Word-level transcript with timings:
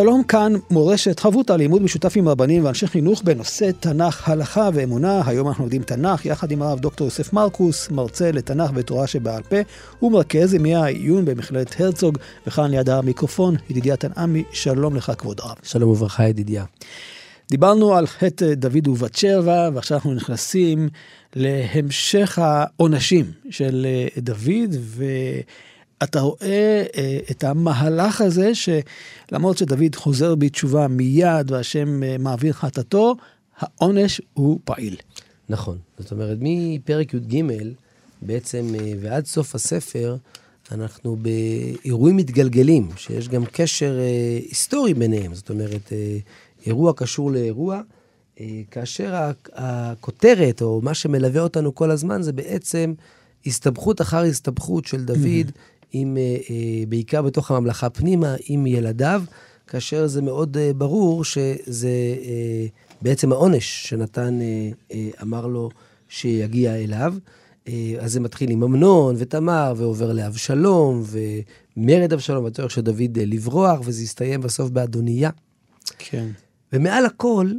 שלום 0.00 0.22
כאן, 0.22 0.52
מורשת 0.70 1.20
חברותא 1.20 1.52
לימוד 1.52 1.82
משותף 1.82 2.12
עם 2.16 2.28
רבנים 2.28 2.64
ואנשי 2.64 2.86
חינוך 2.86 3.22
בנושא 3.22 3.70
תנ"ך, 3.80 4.28
הלכה 4.28 4.70
ואמונה. 4.74 5.22
היום 5.26 5.48
אנחנו 5.48 5.64
לומדים 5.64 5.82
תנ"ך 5.82 6.26
יחד 6.26 6.50
עם 6.50 6.62
הרב 6.62 6.80
דוקטור 6.80 7.06
יוסף 7.06 7.32
מרקוס, 7.32 7.90
מרצה 7.90 8.32
לתנ"ך 8.32 8.70
ותורה 8.74 9.06
שבעל 9.06 9.42
פה, 9.42 9.56
ומרכז 10.02 10.54
ימי 10.54 10.74
העיון 10.74 11.24
במכללת 11.24 11.80
הרצוג, 11.80 12.18
וכאן 12.46 12.70
ליד 12.70 12.90
המיקרופון, 12.90 13.56
ידידיה 13.70 13.96
תנעמי, 13.96 14.44
שלום 14.52 14.96
לך 14.96 15.12
כבוד 15.18 15.40
הרב. 15.40 15.56
שלום 15.62 15.90
וברכה 15.90 16.28
ידידיה. 16.28 16.64
דיברנו 17.50 17.94
על 17.94 18.06
חטא 18.06 18.54
דוד 18.54 18.88
ובת 18.88 19.14
שבע, 19.14 19.70
ועכשיו 19.74 19.96
אנחנו 19.96 20.14
נכנסים 20.14 20.88
להמשך 21.36 22.38
העונשים 22.38 23.24
של 23.50 23.86
דוד, 24.18 24.76
ו... 24.78 25.04
אתה 26.02 26.20
רואה 26.20 26.84
אה, 26.96 27.18
את 27.30 27.44
המהלך 27.44 28.20
הזה, 28.20 28.52
שלמרות 28.54 29.58
שדוד 29.58 29.94
חוזר 29.94 30.34
בתשובה 30.34 30.88
מיד 30.88 31.50
והשם 31.50 32.02
אה, 32.02 32.16
מעביר 32.18 32.52
חטאתו, 32.52 33.14
העונש 33.58 34.20
הוא 34.34 34.58
פעיל. 34.64 34.96
נכון. 35.48 35.78
זאת 35.98 36.12
אומרת, 36.12 36.38
מפרק 36.40 37.14
י"ג 37.14 37.42
בעצם 38.22 38.74
אה, 38.80 38.92
ועד 39.00 39.26
סוף 39.26 39.54
הספר, 39.54 40.16
אנחנו 40.72 41.16
באירועים 41.16 42.16
מתגלגלים, 42.16 42.88
שיש 42.96 43.28
גם 43.28 43.44
קשר 43.52 43.98
אה, 43.98 44.38
היסטורי 44.48 44.94
ביניהם. 44.94 45.34
זאת 45.34 45.50
אומרת, 45.50 45.92
אה, 45.92 46.18
אירוע 46.66 46.92
קשור 46.96 47.30
לאירוע, 47.30 47.80
אה, 48.40 48.60
כאשר 48.70 49.30
הכותרת, 49.52 50.62
או 50.62 50.80
מה 50.82 50.94
שמלווה 50.94 51.40
אותנו 51.40 51.74
כל 51.74 51.90
הזמן, 51.90 52.22
זה 52.22 52.32
בעצם 52.32 52.94
הסתבכות 53.46 54.00
אחר 54.00 54.22
הסתבכות 54.22 54.84
של 54.84 55.04
דוד. 55.04 55.18
Mm-hmm. 55.48 55.77
עם, 55.92 56.16
אה, 56.16 56.36
אה, 56.50 56.86
בעיקר 56.88 57.22
בתוך 57.22 57.50
הממלכה 57.50 57.90
פנימה, 57.90 58.34
עם 58.46 58.66
ילדיו, 58.66 59.22
כאשר 59.66 60.06
זה 60.06 60.22
מאוד 60.22 60.56
אה, 60.56 60.72
ברור 60.72 61.24
שזה 61.24 61.90
בעצם 63.02 63.32
העונש 63.32 63.88
שנתן 63.88 64.38
אמר 65.22 65.46
לו 65.46 65.70
שיגיע 66.08 66.74
אליו. 66.74 67.14
אז 68.00 68.12
זה 68.12 68.20
מתחיל 68.20 68.50
עם 68.50 68.62
אמנון 68.62 69.14
ותמר, 69.18 69.74
ועובר 69.76 70.12
לאבשלום, 70.12 71.02
ומרד 71.76 72.12
אבשלום, 72.12 72.44
והצורך 72.44 72.70
של 72.70 72.80
דוד 72.80 73.18
לברוח, 73.18 73.80
וזה 73.84 74.02
הסתיים 74.02 74.40
בסוף 74.40 74.70
באדוניה. 74.70 75.30
כן. 75.98 76.28
ומעל 76.72 77.06
הכל, 77.06 77.50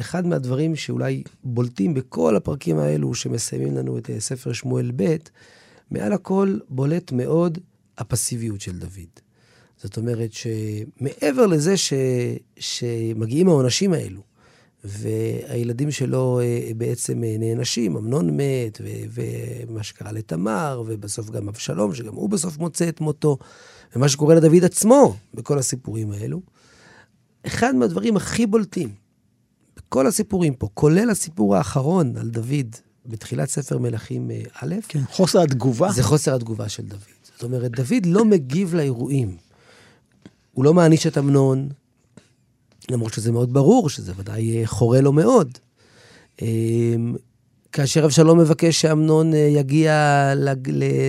אחד 0.00 0.26
מהדברים 0.26 0.76
שאולי 0.76 1.22
בולטים 1.44 1.94
בכל 1.94 2.36
הפרקים 2.36 2.78
האלו 2.78 3.14
שמסיימים 3.14 3.76
לנו 3.76 3.98
את 3.98 4.10
ספר 4.18 4.52
שמואל 4.52 4.90
ב', 4.96 5.16
מעל 5.90 6.12
הכל 6.12 6.58
בולט 6.68 7.12
מאוד 7.12 7.58
הפסיביות 7.98 8.60
של 8.60 8.78
דוד. 8.78 9.20
זאת 9.76 9.96
אומרת 9.96 10.30
שמעבר 10.32 11.46
לזה 11.46 11.76
ש... 11.76 11.92
שמגיעים 12.58 13.48
העונשים 13.48 13.92
האלו, 13.92 14.20
והילדים 14.84 15.90
שלו 15.90 16.40
אה, 16.42 16.70
בעצם 16.76 17.24
אה, 17.24 17.36
נענשים, 17.38 17.96
אמנון 17.96 18.30
מת, 18.36 18.80
ו... 18.82 18.88
ומה 19.68 19.82
שקרה 19.82 20.12
לתמר, 20.12 20.82
ובסוף 20.86 21.30
גם 21.30 21.48
אבשלום, 21.48 21.94
שגם 21.94 22.14
הוא 22.14 22.30
בסוף 22.30 22.58
מוצא 22.58 22.88
את 22.88 23.00
מותו, 23.00 23.38
ומה 23.96 24.08
שקורה 24.08 24.34
לדוד 24.34 24.64
עצמו 24.64 25.16
בכל 25.34 25.58
הסיפורים 25.58 26.12
האלו. 26.12 26.40
אחד 27.46 27.74
מהדברים 27.74 28.16
הכי 28.16 28.46
בולטים 28.46 28.94
בכל 29.76 30.06
הסיפורים 30.06 30.54
פה, 30.54 30.68
כולל 30.74 31.10
הסיפור 31.10 31.56
האחרון 31.56 32.16
על 32.16 32.28
דוד, 32.28 32.76
בתחילת 33.06 33.48
ספר 33.48 33.78
מלכים 33.78 34.30
אה, 34.30 34.42
א', 34.54 34.74
כן, 34.88 35.00
חוסר 35.10 35.40
התגובה. 35.42 35.92
זה 35.92 36.02
חוסר 36.02 36.34
התגובה 36.34 36.68
של 36.68 36.82
דוד. 36.82 36.98
זאת 37.34 37.42
אומרת, 37.42 37.70
דוד 37.70 38.06
לא 38.06 38.24
מגיב 38.24 38.74
לאירועים. 38.74 39.36
הוא 40.52 40.64
לא 40.64 40.74
מעניש 40.74 41.06
את 41.06 41.18
אמנון, 41.18 41.68
למרות 42.90 43.12
שזה 43.12 43.32
מאוד 43.32 43.52
ברור, 43.52 43.88
שזה 43.88 44.12
ודאי 44.16 44.60
אה, 44.60 44.66
חורה 44.66 45.00
לו 45.00 45.12
מאוד. 45.12 45.58
אמ, 46.42 47.14
כאשר 47.72 48.04
אבשלום 48.04 48.38
מבקש 48.40 48.80
שאמנון 48.80 49.34
אה, 49.34 49.38
יגיע 49.38 50.32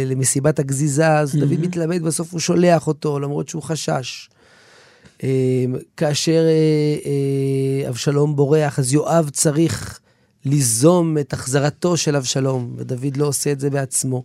למסיבת 0.06 0.60
הגזיזה, 0.60 1.18
אז 1.18 1.36
דוד 1.36 1.60
מתלמד, 1.60 2.02
בסוף 2.02 2.32
הוא 2.32 2.40
שולח 2.40 2.88
אותו, 2.88 3.20
למרות 3.20 3.50
שהוא 3.50 3.64
חשש. 3.64 4.30
כאשר 5.98 6.46
אבשלום 7.90 8.36
בורח, 8.36 8.80
אז 8.80 8.94
יואב 8.94 9.30
צריך 9.30 10.00
ליזום 10.46 11.18
את 11.18 11.34
החזרתו 11.34 11.98
של 11.98 12.16
אבשלום, 12.16 12.74
ודוד 12.78 13.18
לא 13.18 13.28
עושה 13.28 13.52
את 13.52 13.60
זה 13.60 13.70
בעצמו. 13.70 14.24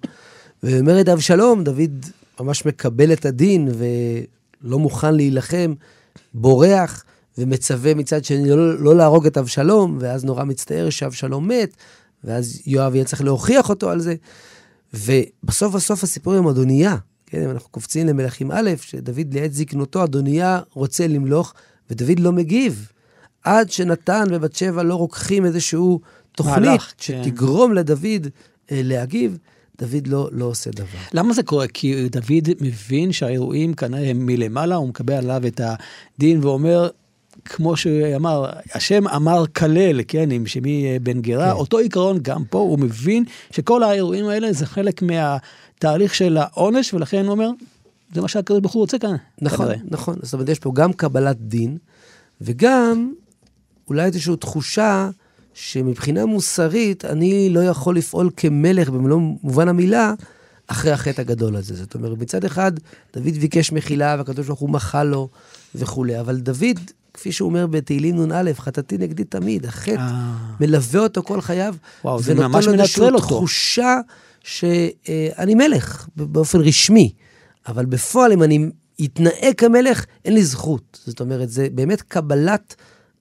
ואומרת 0.62 1.08
אבשלום, 1.08 1.64
דוד 1.64 2.06
ממש 2.40 2.66
מקבל 2.66 3.12
את 3.12 3.26
הדין 3.26 3.68
ולא 3.72 4.78
מוכן 4.78 5.14
להילחם, 5.14 5.74
בורח 6.34 7.04
ומצווה 7.38 7.94
מצד 7.94 8.24
שני 8.24 8.50
לא, 8.50 8.78
לא 8.78 8.96
להרוג 8.96 9.26
את 9.26 9.38
אבשלום, 9.38 9.98
ואז 10.00 10.24
נורא 10.24 10.44
מצטער 10.44 10.90
שאבשלום 10.90 11.48
מת, 11.48 11.76
ואז 12.24 12.60
יואב 12.66 12.94
יהיה 12.94 13.04
צריך 13.04 13.22
להוכיח 13.22 13.68
אותו 13.68 13.90
על 13.90 14.00
זה. 14.00 14.14
ובסוף 14.94 15.74
בסוף 15.74 16.02
הסיפור 16.02 16.34
עם 16.34 16.48
אדוניה, 16.48 16.96
כן, 17.26 17.42
אם 17.42 17.50
אנחנו 17.50 17.68
קופצים 17.70 18.06
למלכים 18.06 18.50
א', 18.52 18.70
שדוד 18.80 19.34
לעת 19.34 19.52
זקנותו, 19.52 20.04
אדוניה 20.04 20.60
רוצה 20.72 21.06
למלוך, 21.06 21.54
ודוד 21.90 22.20
לא 22.20 22.32
מגיב. 22.32 22.88
עד 23.44 23.70
שנתן 23.70 24.24
ובת 24.30 24.56
שבע 24.56 24.82
לא 24.82 24.94
רוקחים 24.94 25.44
איזשהו 25.44 26.00
תוכנית 26.32 26.58
מהלך, 26.58 26.92
כן. 26.98 27.22
שתגרום 27.24 27.70
כן. 27.70 27.76
לדוד 27.76 28.26
אה, 28.72 28.80
להגיב, 28.84 29.38
דוד 29.78 30.06
לא, 30.06 30.28
לא 30.32 30.44
עושה 30.44 30.70
דבר. 30.70 30.98
למה 31.12 31.32
זה 31.32 31.42
קורה? 31.42 31.66
כי 31.66 32.08
דוד 32.08 32.48
מבין 32.60 33.12
שהאירועים 33.12 33.74
כנראה 33.74 34.10
הם 34.10 34.26
מלמעלה, 34.26 34.74
הוא 34.74 34.88
מקבל 34.88 35.14
עליו 35.14 35.46
את 35.46 35.60
הדין 35.64 36.44
ואומר, 36.44 36.88
כמו 37.44 37.76
שאמר, 37.76 38.50
השם 38.74 39.08
אמר 39.08 39.44
כלל, 39.46 40.00
כן, 40.08 40.30
עם 40.30 40.46
שמי 40.46 40.86
אה, 40.86 40.96
בן 41.02 41.20
גרה, 41.20 41.46
כן. 41.46 41.56
אותו 41.56 41.78
עיקרון 41.78 42.18
גם 42.22 42.44
פה, 42.44 42.58
הוא 42.58 42.78
מבין 42.78 43.24
שכל 43.50 43.82
האירועים 43.82 44.26
האלה 44.26 44.52
זה 44.52 44.66
חלק 44.66 45.02
מהתהליך 45.02 46.14
של 46.14 46.36
העונש, 46.36 46.94
ולכן 46.94 47.24
הוא 47.24 47.32
אומר, 47.32 47.50
זה 48.14 48.20
מה 48.20 48.28
שהקדוש 48.28 48.60
ברוך 48.60 48.72
הוא 48.72 48.80
רוצה 48.80 48.98
כאן. 48.98 49.16
נכון, 49.42 49.66
כנראה. 49.66 49.80
נכון. 49.84 50.16
זאת 50.22 50.32
אומרת, 50.32 50.48
יש 50.48 50.58
פה 50.58 50.70
גם 50.74 50.92
קבלת 50.92 51.36
דין, 51.40 51.78
וגם 52.40 53.12
אולי 53.90 54.04
איזושהי 54.04 54.36
תחושה 54.36 55.10
שמבחינה 55.54 56.26
מוסרית 56.26 57.04
אני 57.04 57.50
לא 57.50 57.60
יכול 57.60 57.96
לפעול 57.96 58.30
כמלך 58.36 58.88
במלוא 58.88 59.20
מובן 59.42 59.68
המילה 59.68 60.14
אחרי 60.66 60.92
החטא 60.92 61.20
הגדול 61.20 61.56
הזה. 61.56 61.74
זאת 61.74 61.94
אומרת, 61.94 62.18
מצד 62.18 62.44
אחד, 62.44 62.72
דוד 63.14 63.34
ביקש 63.34 63.72
מחילה 63.72 64.14
והקדוש 64.18 64.46
ברוך 64.46 64.60
הוא 64.60 64.70
מחל 64.70 65.04
לו 65.04 65.28
וכולי, 65.74 66.20
אבל 66.20 66.36
דוד, 66.36 66.80
כפי 67.14 67.32
שהוא 67.32 67.48
אומר 67.48 67.66
בתהילים 67.66 68.26
נ"א, 68.26 68.52
חטאתי 68.52 68.98
נגדי 68.98 69.24
תמיד, 69.24 69.66
החטא 69.66 69.98
אה. 69.98 70.34
מלווה 70.60 71.00
אותו 71.00 71.22
כל 71.22 71.40
חייו. 71.40 71.74
וואו, 72.04 72.22
זה 72.22 72.34
ממש 72.34 72.66
מנטרל 72.66 73.14
אותו. 73.14 73.26
תחושה 73.26 73.98
שאני 74.44 75.54
מלך 75.54 76.08
באופן 76.16 76.60
רשמי, 76.60 77.12
אבל 77.68 77.84
בפועל, 77.84 78.32
אם 78.32 78.42
אני 78.42 78.66
אתנהג 79.04 79.54
כמלך, 79.56 80.04
אין 80.24 80.34
לי 80.34 80.44
זכות. 80.44 81.00
זאת 81.04 81.20
אומרת, 81.20 81.50
זה 81.50 81.68
באמת 81.72 82.02
קבלת... 82.02 82.74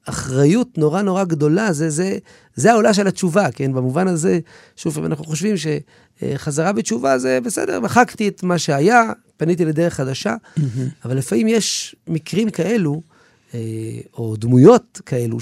אחריות 0.10 0.78
נורא 0.78 1.02
נורא 1.02 1.24
גדולה, 1.24 1.74
זה, 1.74 1.90
זה, 1.90 2.18
זה 2.56 2.72
העולה 2.72 2.94
של 2.94 3.08
התשובה, 3.08 3.52
כן? 3.52 3.74
במובן 3.74 4.08
הזה, 4.08 4.40
שוב, 4.76 5.04
אנחנו 5.06 5.26
חושבים 5.26 5.56
שחזרה 5.58 6.72
בתשובה 6.74 7.18
זה 7.18 7.40
בסדר, 7.44 7.80
מחקתי 7.80 8.28
את 8.28 8.44
מה 8.44 8.58
שהיה, 8.60 9.12
פניתי 9.38 9.66
לדרך 9.66 9.94
חדשה, 9.94 10.36
mm-hmm. 10.36 10.62
אבל 11.06 11.18
לפעמים 11.18 11.48
יש 11.48 11.96
מקרים 12.08 12.50
כאלו, 12.50 13.02
אה, 13.54 13.60
או 14.14 14.36
דמויות 14.36 15.02
כאלו, 15.06 15.38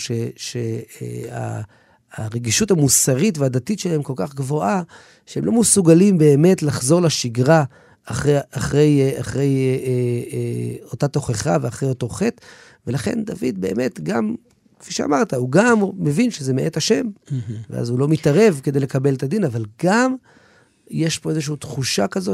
שהרגישות 2.17 2.69
שה, 2.69 2.75
המוסרית 2.75 3.37
והדתית 3.37 3.79
שלהם 3.79 4.03
כל 4.03 4.13
כך 4.15 4.35
גבוהה, 4.35 4.81
שהם 5.25 5.45
לא 5.45 5.51
מסוגלים 5.51 6.17
באמת 6.17 6.63
לחזור 6.63 7.01
לשגרה 7.01 7.63
אחרי, 8.05 8.37
אחרי, 8.51 9.11
אחרי, 9.19 9.19
אחרי 9.19 9.79
אה, 9.83 9.89
אה, 10.33 10.89
אותה 10.91 11.07
תוכחה 11.07 11.57
ואחרי 11.61 11.89
אותו 11.89 12.09
חטא. 12.09 12.43
ולכן 12.87 13.23
דוד 13.23 13.57
באמת 13.57 13.99
גם 13.99 14.35
כפי 14.79 14.93
שאמרת, 14.93 15.33
הוא 15.33 15.51
גם 15.51 15.79
מבין 15.97 16.31
שזה 16.31 16.53
מאת 16.53 16.77
השם, 16.77 17.05
mm-hmm. 17.05 17.33
ואז 17.69 17.89
הוא 17.89 17.99
לא 17.99 18.07
מתערב 18.07 18.59
כדי 18.63 18.79
לקבל 18.79 19.13
את 19.13 19.23
הדין, 19.23 19.43
אבל 19.43 19.65
גם 19.83 20.15
יש 20.89 21.19
פה 21.19 21.29
איזושהי 21.29 21.55
תחושה 21.55 22.07
כזו 22.07 22.33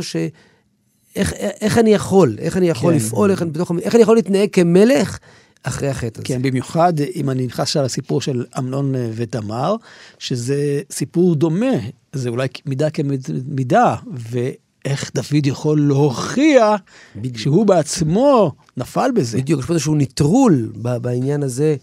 איך, 1.15 1.33
איך 1.33 1.77
אני 1.77 1.93
יכול, 1.93 2.35
איך 2.39 2.57
אני 2.57 2.69
יכול 2.69 2.91
כן. 2.91 2.97
לפעול, 2.97 3.31
איך 3.31 3.41
אני, 3.41 3.51
בתוך, 3.51 3.71
איך 3.81 3.95
אני 3.95 4.03
יכול 4.03 4.15
להתנהג 4.15 4.49
כמלך 4.51 5.19
אחרי 5.63 5.87
החטא 5.89 6.19
הזה. 6.19 6.27
כן, 6.27 6.41
במיוחד 6.41 6.93
אם 7.15 7.29
אני 7.29 7.45
נכנס 7.45 7.77
לסיפור 7.77 8.21
של 8.21 8.45
אמנון 8.57 8.93
ותמר, 9.15 9.75
שזה 10.19 10.81
סיפור 10.91 11.35
דומה, 11.35 11.75
זה 12.13 12.29
אולי 12.29 12.47
מידה 12.65 12.89
כמידה, 12.89 13.95
ואיך 14.13 15.11
דוד 15.15 15.45
יכול 15.45 15.81
להוכיח 15.87 16.81
בדיוק. 17.15 17.37
שהוא 17.37 17.65
בעצמו 17.65 18.51
נפל 18.77 19.11
בזה. 19.15 19.37
בדיוק, 19.37 19.59
יש 19.59 19.65
פה 19.65 19.73
איזשהו 19.73 19.95
נטרול 19.95 20.71
בעניין 20.75 21.43
הזה 21.43 21.75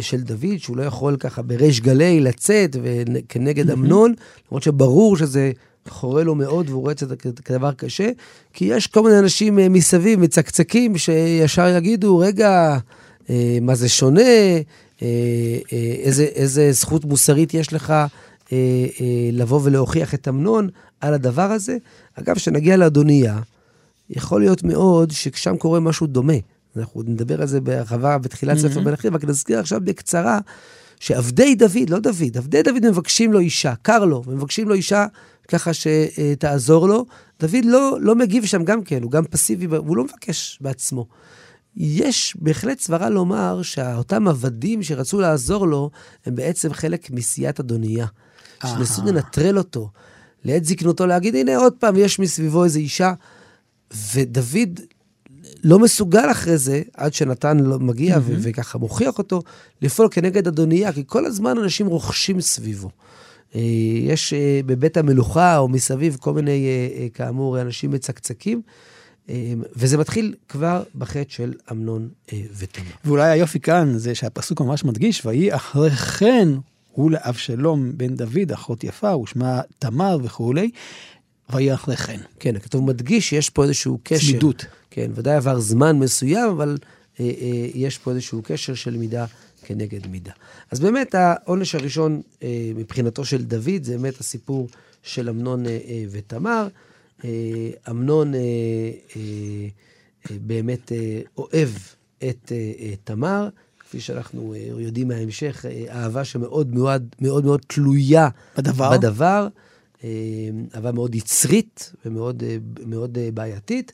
של 0.00 0.20
דוד, 0.20 0.58
שהוא 0.58 0.76
לא 0.76 0.82
יכול 0.82 1.16
ככה 1.16 1.42
בריש 1.42 1.80
גלי 1.80 2.20
לצאת 2.20 2.76
כנגד 3.28 3.70
אמנון, 3.70 4.14
למרות 4.48 4.62
שברור 4.62 5.16
שזה 5.16 5.52
חורה 5.88 6.22
לו 6.22 6.34
מאוד 6.34 6.68
והוא 6.68 6.82
רואה 6.82 6.92
את 6.92 6.98
זה 6.98 7.16
כדבר 7.44 7.72
קשה, 7.72 8.10
כי 8.52 8.64
יש 8.64 8.86
כל 8.86 9.02
מיני 9.02 9.18
אנשים 9.18 9.58
אה, 9.58 9.68
מסביב, 9.68 10.20
מצקצקים, 10.20 10.98
שישר 10.98 11.76
יגידו, 11.76 12.18
רגע, 12.18 12.78
אה, 13.30 13.58
מה 13.62 13.74
זה 13.74 13.88
שונה, 13.88 14.20
אה, 15.02 15.08
אה, 15.72 15.94
איזה, 16.02 16.24
איזה 16.24 16.72
זכות 16.72 17.04
מוסרית 17.04 17.54
יש 17.54 17.72
לך 17.72 17.90
אה, 17.90 18.06
אה, 18.52 18.56
לבוא 19.32 19.60
ולהוכיח 19.62 20.14
את 20.14 20.28
אמנון 20.28 20.68
על 21.00 21.14
הדבר 21.14 21.42
הזה. 21.42 21.76
אגב, 22.14 22.36
כשנגיע 22.36 22.76
לאדונייה, 22.76 23.38
יכול 24.10 24.40
להיות 24.40 24.62
מאוד 24.62 25.10
ששם 25.10 25.56
קורה 25.56 25.80
משהו 25.80 26.06
דומה. 26.06 26.34
אנחנו 26.78 27.02
נדבר 27.02 27.40
על 27.40 27.46
זה 27.46 27.60
בהרחבה 27.60 28.18
בתחילת 28.18 28.58
ספר 28.58 28.80
מלכים, 28.80 29.14
רק 29.14 29.24
נזכיר 29.24 29.58
עכשיו 29.58 29.80
בקצרה 29.84 30.38
שעבדי 31.00 31.54
דוד, 31.54 31.90
לא 31.90 31.98
דוד, 31.98 32.36
עבדי 32.36 32.62
דוד 32.62 32.88
מבקשים 32.90 33.32
לו 33.32 33.38
אישה, 33.38 33.74
קר 33.82 34.04
לו, 34.04 34.22
ומבקשים 34.26 34.68
לו 34.68 34.74
אישה 34.74 35.06
ככה 35.48 35.70
שתעזור 35.74 36.88
לו. 36.88 37.06
דוד 37.40 37.64
לא, 37.64 37.98
לא 38.00 38.14
מגיב 38.14 38.44
שם 38.44 38.64
גם 38.64 38.82
כן, 38.82 39.02
הוא 39.02 39.10
גם 39.10 39.24
פסיבי, 39.24 39.66
הוא 39.76 39.96
לא 39.96 40.04
מבקש 40.04 40.58
בעצמו. 40.60 41.06
יש 41.76 42.36
בהחלט 42.40 42.80
סברה 42.80 43.10
לומר 43.10 43.62
שאותם 43.62 44.28
עבדים 44.28 44.82
שרצו 44.82 45.20
לעזור 45.20 45.66
לו, 45.66 45.90
הם 46.26 46.34
בעצם 46.34 46.72
חלק 46.72 47.10
מסיעת 47.10 47.60
אדונייה. 47.60 48.06
שניסו 48.66 49.02
לנטרל 49.04 49.58
אותו, 49.58 49.90
לעת 50.44 50.64
זקנותו 50.64 51.06
להגיד, 51.06 51.34
הנה 51.34 51.56
עוד 51.56 51.72
פעם, 51.78 51.96
יש 51.96 52.18
מסביבו 52.18 52.64
איזו 52.64 52.78
אישה, 52.78 53.12
ודוד 54.14 54.80
לא 55.64 55.78
מסוגל 55.78 56.30
אחרי 56.30 56.58
זה, 56.58 56.82
עד 56.94 57.14
שנתן 57.14 57.60
לא 57.60 57.78
מגיע 57.78 58.16
mm-hmm. 58.16 58.32
וככה 58.40 58.78
מוכיח 58.78 59.18
אותו, 59.18 59.42
לפעול 59.82 60.08
כנגד 60.10 60.46
אדונייה, 60.46 60.92
כי 60.92 61.02
כל 61.06 61.26
הזמן 61.26 61.58
אנשים 61.58 61.86
רוכשים 61.86 62.40
סביבו. 62.40 62.90
אה, 63.54 63.60
יש 64.02 64.32
אה, 64.32 64.60
בבית 64.66 64.96
המלוכה 64.96 65.58
או 65.58 65.68
מסביב 65.68 66.16
כל 66.20 66.32
מיני, 66.32 66.66
אה, 66.98 67.06
כאמור, 67.14 67.60
אנשים 67.60 67.90
מצקצקים, 67.90 68.62
וזה 69.76 69.98
מתחיל 69.98 70.34
כבר 70.48 70.82
בחטא 70.94 71.24
של 71.28 71.54
אמנון 71.72 72.08
ותמר. 72.58 72.84
ואולי 73.04 73.30
היופי 73.30 73.60
כאן 73.60 73.98
זה 73.98 74.14
שהפסוק 74.14 74.60
ממש 74.60 74.84
מדגיש, 74.84 75.26
ויהי 75.26 75.54
אחרי 75.54 75.90
כן 75.90 76.48
הוא 76.92 77.10
לאבשלום 77.10 77.92
בן 77.96 78.16
דוד, 78.16 78.52
אחות 78.52 78.84
יפה, 78.84 79.16
ושמה 79.16 79.60
תמר 79.78 80.18
וכולי, 80.22 80.70
ויהי 81.52 81.74
אחרי 81.74 81.96
כן. 81.96 82.20
כן, 82.40 82.56
הכתוב 82.56 82.84
מדגיש 82.84 83.28
שיש 83.28 83.50
פה 83.50 83.64
איזשהו 83.64 83.98
קשר. 84.02 84.26
צמידות. 84.30 84.64
כן, 84.90 85.10
ודאי 85.14 85.36
עבר 85.36 85.60
זמן 85.60 85.98
מסוים, 85.98 86.50
אבל 86.50 86.78
אה, 87.20 87.24
אה, 87.24 87.66
יש 87.74 87.98
פה 87.98 88.10
איזשהו 88.10 88.42
קשר 88.44 88.74
של 88.74 88.96
מידה 88.96 89.26
כנגד 89.62 90.06
מידה. 90.06 90.32
אז 90.70 90.80
באמת 90.80 91.14
העונש 91.14 91.74
הראשון 91.74 92.22
אה, 92.42 92.72
מבחינתו 92.76 93.24
של 93.24 93.44
דוד, 93.44 93.82
זה 93.82 93.98
באמת 93.98 94.20
הסיפור 94.20 94.68
של 95.02 95.28
אמנון 95.28 95.66
אה, 95.66 95.78
אה, 95.88 96.04
ותמר. 96.10 96.68
אה, 97.24 97.70
אמנון 97.90 98.34
אה, 98.34 98.40
אה, 98.40 99.20
אה, 100.30 100.36
באמת 100.46 100.92
אה, 100.92 101.20
אוהב 101.36 101.68
את 102.18 102.52
אה, 102.52 102.72
אה, 102.80 102.94
תמר, 103.04 103.48
כפי 103.80 104.00
שאנחנו 104.00 104.54
אה, 104.54 104.82
יודעים 104.82 105.08
מההמשך, 105.08 105.64
אה, 105.68 105.84
אהבה 105.90 106.24
שמאוד 106.24 106.74
מאוד 106.74 107.08
מאוד 107.20 107.44
מאוד 107.44 107.60
תלויה 107.66 108.28
בדבר. 108.58 108.90
בדבר. 108.98 109.48
אה, 110.04 110.08
אהבה 110.74 110.92
מאוד 110.92 111.14
יצרית 111.14 111.92
ומאוד 112.04 112.42
אה, 112.42 112.56
מאוד 112.86 113.18
אה, 113.18 113.28
בעייתית. 113.34 113.92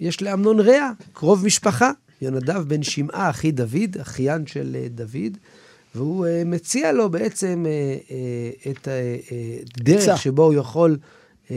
ויש 0.00 0.22
לאמנון 0.22 0.60
רע, 0.60 0.90
קרוב 1.12 1.46
משפחה, 1.46 1.90
יונדב 2.22 2.58
בן 2.68 2.82
שמעה, 2.82 3.30
אחי 3.30 3.50
דוד, 3.52 3.96
אחיין 4.00 4.46
של 4.46 4.76
אה, 4.80 4.88
דוד, 4.88 5.36
והוא 5.94 6.26
אה, 6.26 6.42
מציע 6.46 6.92
לו 6.92 7.10
בעצם 7.10 7.66
אה, 7.68 7.96
אה, 8.10 8.70
את 8.70 8.88
הדרך 9.80 10.02
עצה. 10.02 10.16
שבו 10.16 10.44
הוא 10.44 10.54
יכול 10.54 10.98
אה, 11.50 11.56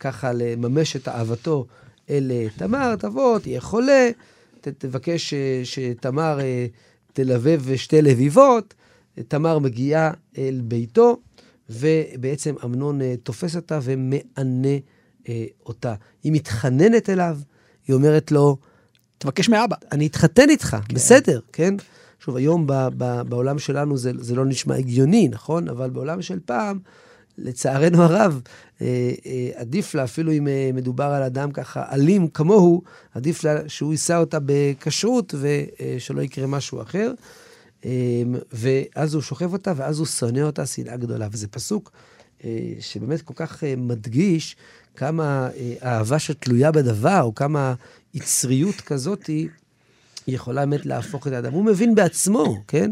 ככה 0.00 0.32
לממש 0.32 0.96
את 0.96 1.08
אהבתו 1.08 1.66
אל 2.10 2.30
אה, 2.34 2.46
תמר, 2.56 2.96
תבוא, 2.96 3.38
תהיה 3.38 3.60
חולה, 3.60 4.10
ת- 4.60 4.68
תבקש 4.68 5.34
אה, 5.34 5.60
שתמר 5.64 6.40
אה, 6.40 6.66
תלבב 7.12 7.76
שתי 7.76 8.02
לביבות. 8.02 8.74
תמר 9.28 9.58
מגיעה 9.58 10.10
אל 10.38 10.60
ביתו, 10.64 11.16
ובעצם 11.70 12.54
אמנון 12.64 13.02
אה, 13.02 13.14
תופס 13.22 13.56
אותה 13.56 13.78
ומענה 13.82 14.78
אה, 15.28 15.44
אותה. 15.66 15.94
היא 16.22 16.32
מתחננת 16.32 17.10
אליו, 17.10 17.38
היא 17.86 17.94
אומרת 17.94 18.32
לו, 18.32 18.56
תבקש 19.18 19.48
מאבא. 19.48 19.76
אני 19.92 20.06
אתחתן 20.06 20.50
איתך, 20.50 20.76
כן. 20.88 20.94
בסדר, 20.94 21.40
כן? 21.52 21.74
שוב, 22.20 22.36
היום 22.36 22.66
ב, 22.66 22.72
ב, 22.96 23.22
בעולם 23.28 23.58
שלנו 23.58 23.96
זה, 23.96 24.12
זה 24.18 24.34
לא 24.34 24.44
נשמע 24.44 24.74
הגיוני, 24.74 25.28
נכון? 25.28 25.68
אבל 25.68 25.90
בעולם 25.90 26.22
של 26.22 26.38
פעם, 26.44 26.78
לצערנו 27.38 28.02
הרב, 28.02 28.40
אה, 28.82 29.12
אה, 29.26 29.50
עדיף 29.54 29.94
לה, 29.94 30.04
אפילו 30.04 30.32
אם 30.32 30.48
אה, 30.48 30.70
מדובר 30.74 31.04
על 31.04 31.22
אדם 31.22 31.50
ככה 31.50 31.84
אלים 31.92 32.28
כמוהו, 32.28 32.82
עדיף 33.14 33.44
לה 33.44 33.68
שהוא 33.68 33.92
יישא 33.92 34.16
אותה 34.16 34.38
בכשרות 34.46 35.34
ושלא 35.40 36.22
יקרה 36.22 36.46
משהו 36.46 36.82
אחר. 36.82 37.12
אה, 37.84 37.90
ואז 38.52 39.14
הוא 39.14 39.22
שוכב 39.22 39.52
אותה, 39.52 39.72
ואז 39.76 39.98
הוא 39.98 40.06
שונא 40.06 40.40
אותה 40.40 40.66
שנאה 40.66 40.96
גדולה. 40.96 41.28
וזה 41.32 41.48
פסוק 41.48 41.90
אה, 42.44 42.50
שבאמת 42.80 43.22
כל 43.22 43.34
כך 43.36 43.64
אה, 43.64 43.74
מדגיש 43.76 44.56
כמה 44.96 45.48
אה, 45.56 45.74
אהבה 45.82 46.18
שתלויה 46.18 46.72
בדבר, 46.72 47.20
או 47.22 47.34
כמה 47.34 47.74
יצריות 48.14 48.80
כזאת 48.80 49.26
היא 49.26 49.48
יכולה 50.28 50.66
באמת 50.66 50.86
להפוך 50.86 51.26
את 51.26 51.32
האדם. 51.32 51.52
הוא 51.52 51.64
מבין 51.64 51.94
בעצמו, 51.94 52.64
כן? 52.68 52.90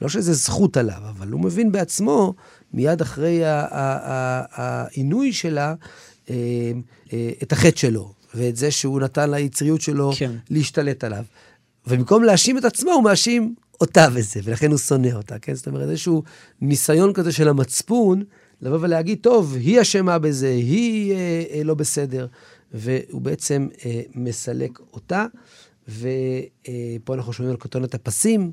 לא 0.00 0.08
שזה 0.08 0.32
זכות 0.32 0.76
עליו, 0.76 1.00
אבל 1.10 1.28
הוא 1.28 1.40
מבין 1.40 1.72
בעצמו, 1.72 2.34
מיד 2.72 3.00
אחרי 3.00 3.40
העינוי 3.44 5.32
שלה, 5.32 5.74
את 7.42 7.52
החטא 7.52 7.76
שלו, 7.76 8.12
ואת 8.34 8.56
זה 8.56 8.70
שהוא 8.70 9.00
נתן 9.00 9.30
ליצריות 9.30 9.80
שלו 9.80 10.12
כן. 10.16 10.32
להשתלט 10.50 11.04
עליו. 11.04 11.24
ובמקום 11.86 12.24
להאשים 12.24 12.58
את 12.58 12.64
עצמו, 12.64 12.90
הוא 12.90 13.04
מאשים 13.04 13.54
אותה 13.80 14.10
בזה, 14.10 14.40
ולכן 14.44 14.70
הוא 14.70 14.78
שונא 14.78 15.08
אותה, 15.12 15.38
כן? 15.38 15.54
זאת 15.54 15.66
אומרת, 15.66 15.88
איזשהו 15.88 16.22
ניסיון 16.60 17.12
כזה 17.12 17.32
של 17.32 17.48
המצפון, 17.48 18.22
לבוא 18.62 18.78
ולהגיד, 18.80 19.18
טוב, 19.20 19.54
היא 19.54 19.80
אשמה 19.80 20.18
בזה, 20.18 20.48
היא 20.48 21.12
אה, 21.12 21.44
אה, 21.50 21.62
לא 21.64 21.74
בסדר, 21.74 22.26
והוא 22.74 23.22
בעצם 23.22 23.68
אה, 23.84 24.00
מסלק 24.14 24.78
אותה, 24.92 25.26
ופה 25.88 27.14
אנחנו 27.14 27.32
שומעים 27.32 27.50
על 27.50 27.60
כותונת 27.60 27.94
הפסים, 27.94 28.52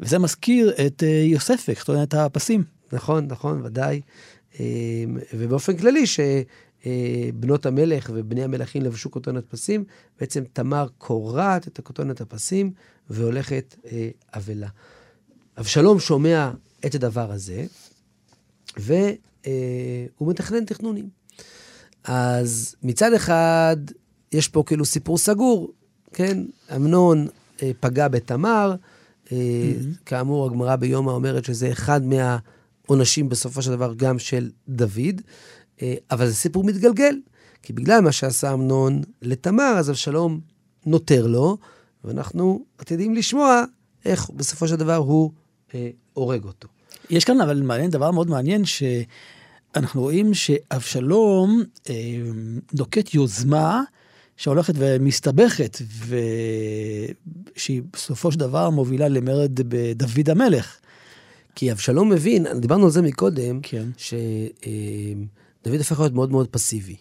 וזה 0.00 0.18
מזכיר 0.18 0.72
את 0.86 1.02
אה, 1.02 1.08
יוספק, 1.08 1.88
אומרת, 1.88 2.14
הפסים. 2.14 2.64
נכון, 2.92 3.26
נכון, 3.26 3.62
ודאי. 3.64 4.00
אה, 4.60 4.64
ובאופן 5.34 5.76
כללי, 5.76 6.04
שבנות 6.84 7.66
המלך 7.66 8.10
ובני 8.14 8.44
המלכים 8.44 8.82
לבשו 8.82 9.10
כותונת 9.10 9.44
פסים, 9.48 9.84
בעצם 10.20 10.44
תמר 10.52 10.86
קורעת 10.98 11.68
את 11.68 11.78
הכותונת 11.78 12.20
הפסים 12.20 12.72
והולכת 13.10 13.76
אה, 13.92 14.08
אבלה. 14.34 14.68
אבשלום 15.58 16.00
שומע 16.00 16.50
את 16.86 16.94
הדבר 16.94 17.32
הזה, 17.32 17.64
והוא 18.76 20.30
מתכנן 20.30 20.64
תכנונים. 20.64 21.08
אז 22.04 22.74
מצד 22.82 23.12
אחד, 23.12 23.76
יש 24.32 24.48
פה 24.48 24.62
כאילו 24.66 24.84
סיפור 24.84 25.18
סגור, 25.18 25.72
כן? 26.12 26.38
אמנון 26.76 27.26
אה, 27.62 27.70
פגע 27.80 28.08
בתמר, 28.08 28.74
אה, 29.32 29.72
כאמור, 30.06 30.46
הגמרא 30.46 30.76
ביומא 30.76 31.10
אומרת 31.10 31.44
שזה 31.44 31.72
אחד 31.72 32.00
מהעונשים 32.04 33.28
בסופו 33.28 33.62
של 33.62 33.70
דבר 33.70 33.94
גם 33.94 34.18
של 34.18 34.50
דוד, 34.68 34.98
אה, 34.98 35.22
אבל 36.10 36.26
זה 36.26 36.34
סיפור 36.34 36.64
מתגלגל, 36.64 37.16
כי 37.62 37.72
בגלל 37.72 38.00
מה 38.00 38.12
שעשה 38.12 38.52
אמנון 38.52 39.02
לתמר, 39.22 39.74
אז 39.78 39.90
אבשלום 39.90 40.40
נותר 40.86 41.26
לו, 41.26 41.58
ואנחנו 42.04 42.64
עתידים 42.78 43.14
לשמוע 43.14 43.64
איך 44.04 44.30
בסופו 44.30 44.68
של 44.68 44.76
דבר 44.76 44.96
הוא 44.96 45.30
אה, 45.74 45.90
הורג 46.12 46.44
אותו. 46.44 46.68
יש 47.10 47.24
כאן 47.24 47.40
אבל 47.40 47.62
מעניין, 47.62 47.90
דבר 47.90 48.10
מאוד 48.10 48.30
מעניין, 48.30 48.62
שאנחנו 48.64 50.00
רואים 50.00 50.34
שאבשלום 50.34 51.62
אה, 51.90 51.94
נוקט 52.72 53.14
יוזמה 53.14 53.82
שהולכת 54.36 54.74
ומסתבכת, 54.76 55.78
ושהיא 57.56 57.82
בסופו 57.92 58.32
של 58.32 58.38
דבר 58.38 58.70
מובילה 58.70 59.08
למרד 59.08 59.60
בדוד 59.68 60.30
המלך. 60.30 60.76
כי 61.54 61.72
אבשלום 61.72 62.08
מבין, 62.08 62.46
דיברנו 62.60 62.84
על 62.84 62.90
זה 62.90 63.02
מקודם, 63.02 63.60
כן. 63.62 63.88
ש... 63.96 64.14
אה, 64.66 65.12
דוד 65.64 65.78
הופך 65.78 66.00
להיות 66.00 66.12
מאוד 66.12 66.30
מאוד 66.30 66.48
פסיבי. 66.48 66.96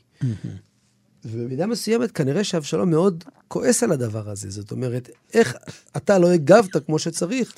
ובמידה 1.25 1.67
מסוימת 1.67 2.11
כנראה 2.11 2.43
שאבשלום 2.43 2.89
מאוד 2.89 3.23
כועס 3.47 3.83
על 3.83 3.91
הדבר 3.91 4.29
הזה. 4.29 4.49
זאת 4.49 4.71
אומרת, 4.71 5.09
איך 5.33 5.55
אתה 5.97 6.19
לא 6.19 6.31
הגבת 6.31 6.85
כמו 6.85 6.99
שצריך 6.99 7.53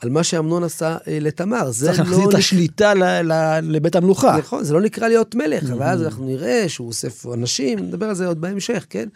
על 0.00 0.10
מה 0.10 0.24
שאמנון 0.24 0.64
עשה 0.64 0.96
אה, 1.08 1.18
לתמר? 1.20 1.70
זה 1.70 1.86
צריך 1.86 1.98
לא... 1.98 2.04
להחזיר 2.04 2.28
את 2.28 2.34
השליטה 2.34 2.94
ל- 2.94 3.32
ל- 3.32 3.60
לבית 3.62 3.96
המלוכה. 3.96 4.36
נכון, 4.38 4.64
זה 4.64 4.74
לא 4.74 4.80
נקרא 4.80 5.08
להיות 5.08 5.34
מלך, 5.34 5.70
אבל 5.70 5.82
אז 5.82 6.02
אנחנו 6.02 6.26
נראה 6.26 6.68
שהוא 6.68 6.88
אוסף 6.88 7.26
אנשים, 7.26 7.78
נדבר 7.78 8.06
על 8.06 8.14
זה 8.14 8.26
עוד 8.26 8.40
בהמשך, 8.40 8.86
כן? 8.90 9.08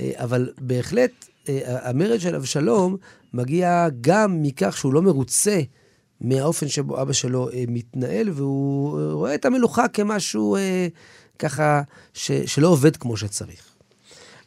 אה, 0.00 0.10
אבל 0.16 0.48
בהחלט, 0.60 1.10
אה, 1.48 1.88
המרד 1.88 2.20
של 2.20 2.34
אבשלום 2.34 2.96
מגיע 3.34 3.88
גם 4.00 4.42
מכך 4.42 4.76
שהוא 4.76 4.94
לא 4.94 5.02
מרוצה 5.02 5.60
מהאופן 6.20 6.68
שבו 6.68 7.02
אבא 7.02 7.12
שלו 7.12 7.50
אה, 7.50 7.64
מתנהל, 7.68 8.30
והוא 8.30 9.00
אה, 9.00 9.12
רואה 9.12 9.34
את 9.34 9.44
המלוכה 9.44 9.88
כמשהו 9.88 10.56
אה, 10.56 10.88
ככה 11.38 11.82
ש, 12.14 12.32
שלא 12.32 12.68
עובד 12.68 12.96
כמו 12.96 13.16
שצריך. 13.16 13.60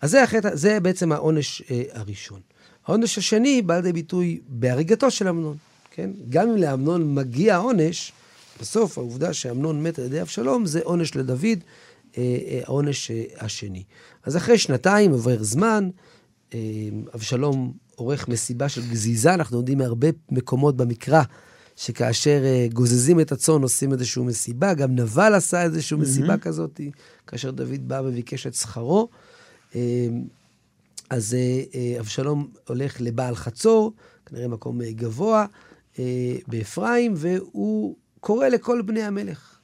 אז 0.02 0.12
זה, 0.12 0.24
החטא, 0.24 0.56
זה 0.56 0.80
בעצם 0.80 1.12
העונש 1.12 1.62
אה, 1.72 1.84
הראשון. 1.92 2.40
העונש 2.86 3.18
השני 3.18 3.62
בא 3.62 3.76
לידי 3.76 3.94
ביטוי 3.94 4.40
בהריגתו 4.48 5.12
של 5.12 5.28
אמנון, 5.28 5.58
כן? 5.92 6.10
גם 6.30 6.50
אם 6.50 6.58
לאמנון 6.58 7.16
מגיע 7.16 7.58
עונש, 7.58 8.12
בסוף 8.62 8.98
העובדה 8.98 9.34
שאמנון 9.34 9.84
מת 9.84 10.00
על 10.00 10.06
ידי 10.06 10.22
אבשלום 10.22 10.66
זה 10.66 10.80
עונש 10.84 11.16
לדוד, 11.16 11.60
אה, 12.18 12.38
אה, 12.48 12.60
העונש 12.66 13.12
אה, 13.12 13.24
השני. 13.38 13.84
אז 14.24 14.38
אחרי 14.38 14.58
שנתיים 14.58 15.12
עובר 15.12 15.44
זמן, 15.44 15.90
אה, 16.54 16.60
אבשלום 17.16 17.74
עורך 17.96 18.28
מסיבה 18.28 18.70
של 18.70 18.82
גזיזה, 18.90 19.34
אנחנו 19.34 19.58
יודעים 19.58 19.78
מהרבה 19.78 20.08
מקומות 20.32 20.78
במקרא, 20.78 21.22
שכאשר 21.82 22.42
אה, 22.46 22.68
גוזזים 22.74 23.20
את 23.20 23.32
הצאן 23.32 23.62
עושים 23.62 23.94
איזושהי 23.94 24.24
מסיבה, 24.24 24.74
גם 24.74 24.96
נבל 24.96 25.34
עשה 25.36 25.64
איזושהי 25.64 25.98
מסיבה 25.98 26.38
כזאת, 26.38 26.82
כאשר 27.28 27.52
דוד 27.52 27.88
בא 27.88 28.02
וביקש 28.06 28.48
את 28.48 28.54
שכרו. 28.54 29.10
אה, 29.76 30.08
אז 31.10 31.34
אה, 31.74 32.00
אבשלום 32.00 32.48
הולך 32.68 33.02
לבעל 33.02 33.36
חצור, 33.36 33.94
כנראה 34.26 34.48
מקום 34.48 34.82
אה, 34.82 34.92
גבוה, 34.92 35.46
אה, 36.00 36.36
באפרים, 36.48 37.14
והוא 37.18 37.96
קורא 38.20 38.48
לכל 38.48 38.82
בני 38.82 39.04
המלך. 39.04 39.60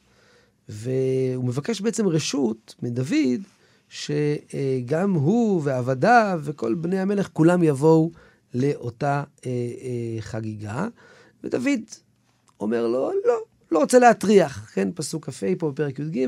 והוא 0.70 1.46
מבקש 1.46 1.82
בעצם 1.82 2.08
רשות 2.08 2.76
מדוד, 2.82 3.42
שגם 3.90 5.14
הוא 5.14 5.62
ועבדיו 5.64 6.40
וכל 6.44 6.74
בני 6.74 7.00
המלך, 7.00 7.30
כולם 7.34 7.64
יבואו 7.64 8.12
לאותה 8.54 9.24
אה, 9.46 9.52
אה, 9.52 10.22
חגיגה. 10.22 10.88
ודוד 11.44 11.82
אומר 12.60 12.88
לו, 12.88 13.12
לא, 13.26 13.40
לא 13.72 13.80
רוצה 13.80 14.00
להטריח, 14.00 14.72
כן? 14.74 14.90
פסוק 14.96 15.30
כ"ה 15.30 15.48
פה 15.60 15.72
בפרק 15.72 16.00
י"ג, 16.00 16.28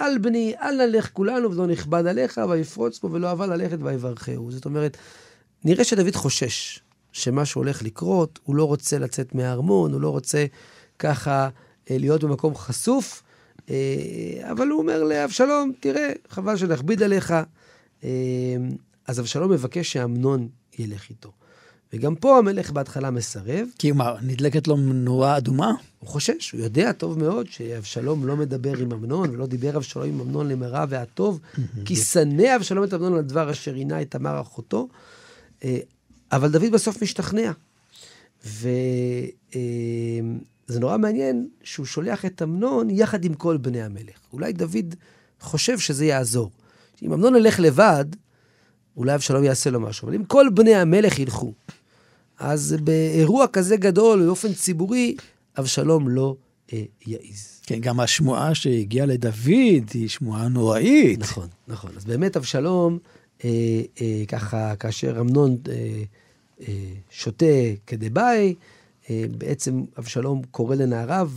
אל 0.00 0.18
בני, 0.18 0.54
אל 0.62 0.86
נלך 0.86 1.10
כולנו 1.12 1.52
ולא 1.52 1.66
נכבד 1.66 2.06
עליך, 2.06 2.40
ויפרוץ 2.48 2.98
פה 2.98 3.08
ולא 3.12 3.32
אבה 3.32 3.46
ללכת 3.46 3.78
ויברכהו. 3.80 4.50
זאת 4.50 4.64
אומרת, 4.64 4.96
נראה 5.64 5.84
שדוד 5.84 6.16
חושש 6.16 6.80
שמשהו 7.12 7.60
הולך 7.60 7.82
לקרות, 7.82 8.38
הוא 8.42 8.56
לא 8.56 8.64
רוצה 8.64 8.98
לצאת 8.98 9.34
מהארמון, 9.34 9.92
הוא 9.92 10.00
לא 10.00 10.10
רוצה 10.10 10.46
ככה 10.98 11.48
אה, 11.90 11.98
להיות 11.98 12.24
במקום 12.24 12.54
חשוף, 12.54 13.22
אה, 13.70 14.50
אבל 14.50 14.68
הוא 14.68 14.78
אומר 14.78 15.02
לאבשלום, 15.02 15.72
תראה, 15.80 16.12
חבל 16.28 16.56
שנכביד 16.56 17.02
עליך. 17.02 17.34
אה, 18.04 18.08
אז 19.06 19.20
אבשלום 19.20 19.52
מבקש 19.52 19.92
שאמנון 19.92 20.48
ילך 20.78 21.10
איתו. 21.10 21.32
וגם 21.92 22.14
פה 22.14 22.38
המלך 22.38 22.70
בהתחלה 22.70 23.10
מסרב, 23.10 23.68
כי 23.78 23.92
מה, 23.92 24.14
נדלקת 24.22 24.68
לו 24.68 24.76
נורה 24.76 25.36
אדומה? 25.36 25.72
הוא 25.98 26.08
חושש, 26.08 26.50
הוא 26.50 26.60
יודע 26.60 26.92
טוב 26.92 27.18
מאוד 27.18 27.46
שאבשלום 27.50 28.26
לא 28.26 28.36
מדבר 28.36 28.78
עם 28.78 28.92
אמנון, 28.92 29.30
ולא 29.30 29.46
דיבר 29.46 29.76
אבשלום 29.76 30.08
עם 30.08 30.20
אמנון 30.20 30.48
למרע 30.48 30.84
והטוב, 30.88 31.40
כי 31.84 31.96
שנא 31.96 32.56
אבשלום 32.56 32.84
את 32.84 32.94
אמנון 32.94 33.14
על 33.14 33.22
דבר 33.22 33.50
אשר 33.50 33.74
עינה 33.74 34.02
את 34.02 34.10
תמר 34.10 34.40
אחותו. 34.40 34.88
אה, 35.64 35.78
אבל 36.32 36.50
דוד 36.50 36.72
בסוף 36.72 37.02
משתכנע. 37.02 37.52
וזה 38.44 38.70
נורא 40.80 40.96
מעניין 40.98 41.48
שהוא 41.62 41.86
שולח 41.86 42.24
את 42.24 42.42
אמנון 42.42 42.90
יחד 42.90 43.24
עם 43.24 43.34
כל 43.34 43.56
בני 43.56 43.82
המלך. 43.82 44.16
אולי 44.32 44.52
דוד 44.52 44.94
חושב 45.40 45.78
שזה 45.78 46.04
יעזור. 46.04 46.50
אם 47.02 47.12
אמנון 47.12 47.36
ילך 47.36 47.60
לבד, 47.60 48.04
אולי 48.96 49.14
אבשלום 49.14 49.44
יעשה 49.44 49.70
לו 49.70 49.80
משהו, 49.80 50.06
אבל 50.06 50.14
אם 50.14 50.24
כל 50.24 50.46
בני 50.54 50.74
המלך 50.74 51.18
ילכו, 51.18 51.52
אז 52.42 52.76
באירוע 52.84 53.46
כזה 53.46 53.76
גדול, 53.76 54.26
באופן 54.26 54.52
ציבורי, 54.52 55.16
אבשלום 55.58 56.08
לא 56.08 56.36
אה, 56.72 56.82
יעז. 57.06 57.60
כן, 57.62 57.78
גם 57.80 58.00
השמועה 58.00 58.54
שהגיעה 58.54 59.06
לדוד 59.06 59.90
היא 59.94 60.08
שמועה 60.08 60.48
נוראית. 60.48 61.18
נכון, 61.20 61.48
נכון. 61.68 61.90
אז 61.96 62.04
באמת 62.04 62.36
אבשלום, 62.36 62.98
אה, 63.44 63.50
אה, 64.00 64.22
ככה, 64.28 64.76
כאשר 64.76 65.20
אמנון 65.20 65.56
אה, 65.68 66.02
אה, 66.68 66.74
שותה 67.10 67.46
כדבעי, 67.86 68.54
אה, 69.10 69.24
בעצם 69.38 69.84
אבשלום 69.98 70.42
קורא 70.50 70.76
לנעריו 70.76 71.30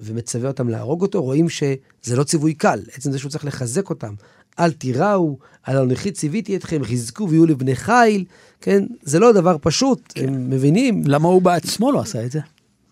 ומצווה 0.00 0.48
אותם 0.48 0.68
להרוג 0.68 1.02
אותו. 1.02 1.22
רואים 1.22 1.48
שזה 1.48 2.16
לא 2.16 2.24
ציווי 2.24 2.54
קל, 2.54 2.80
עצם 2.92 3.12
זה 3.12 3.18
שהוא 3.18 3.30
צריך 3.30 3.44
לחזק 3.44 3.90
אותם. 3.90 4.14
אל 4.58 4.72
תיראו, 4.72 5.38
על 5.62 5.78
הנכי 5.78 6.12
ציוויתי 6.12 6.56
אתכם, 6.56 6.84
חזקו 6.84 7.28
ויהיו 7.28 7.46
לבני 7.46 7.74
חיל, 7.74 8.24
כן? 8.60 8.84
זה 9.02 9.18
לא 9.18 9.32
דבר 9.32 9.56
פשוט, 9.60 10.12
כן. 10.14 10.28
הם 10.28 10.50
מבינים. 10.50 11.02
למה 11.06 11.28
הוא 11.28 11.42
בעצמו 11.42 11.92
לא 11.92 12.00
עשה 12.00 12.24
את 12.24 12.32
זה? 12.32 12.40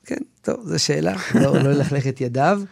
כן, 0.04 0.20
טוב, 0.42 0.56
זו 0.64 0.78
שאלה, 0.78 1.16
לא, 1.34 1.54
לא 1.54 1.72
ללכלך 1.72 2.06
את 2.06 2.20
ידיו, 2.20 2.62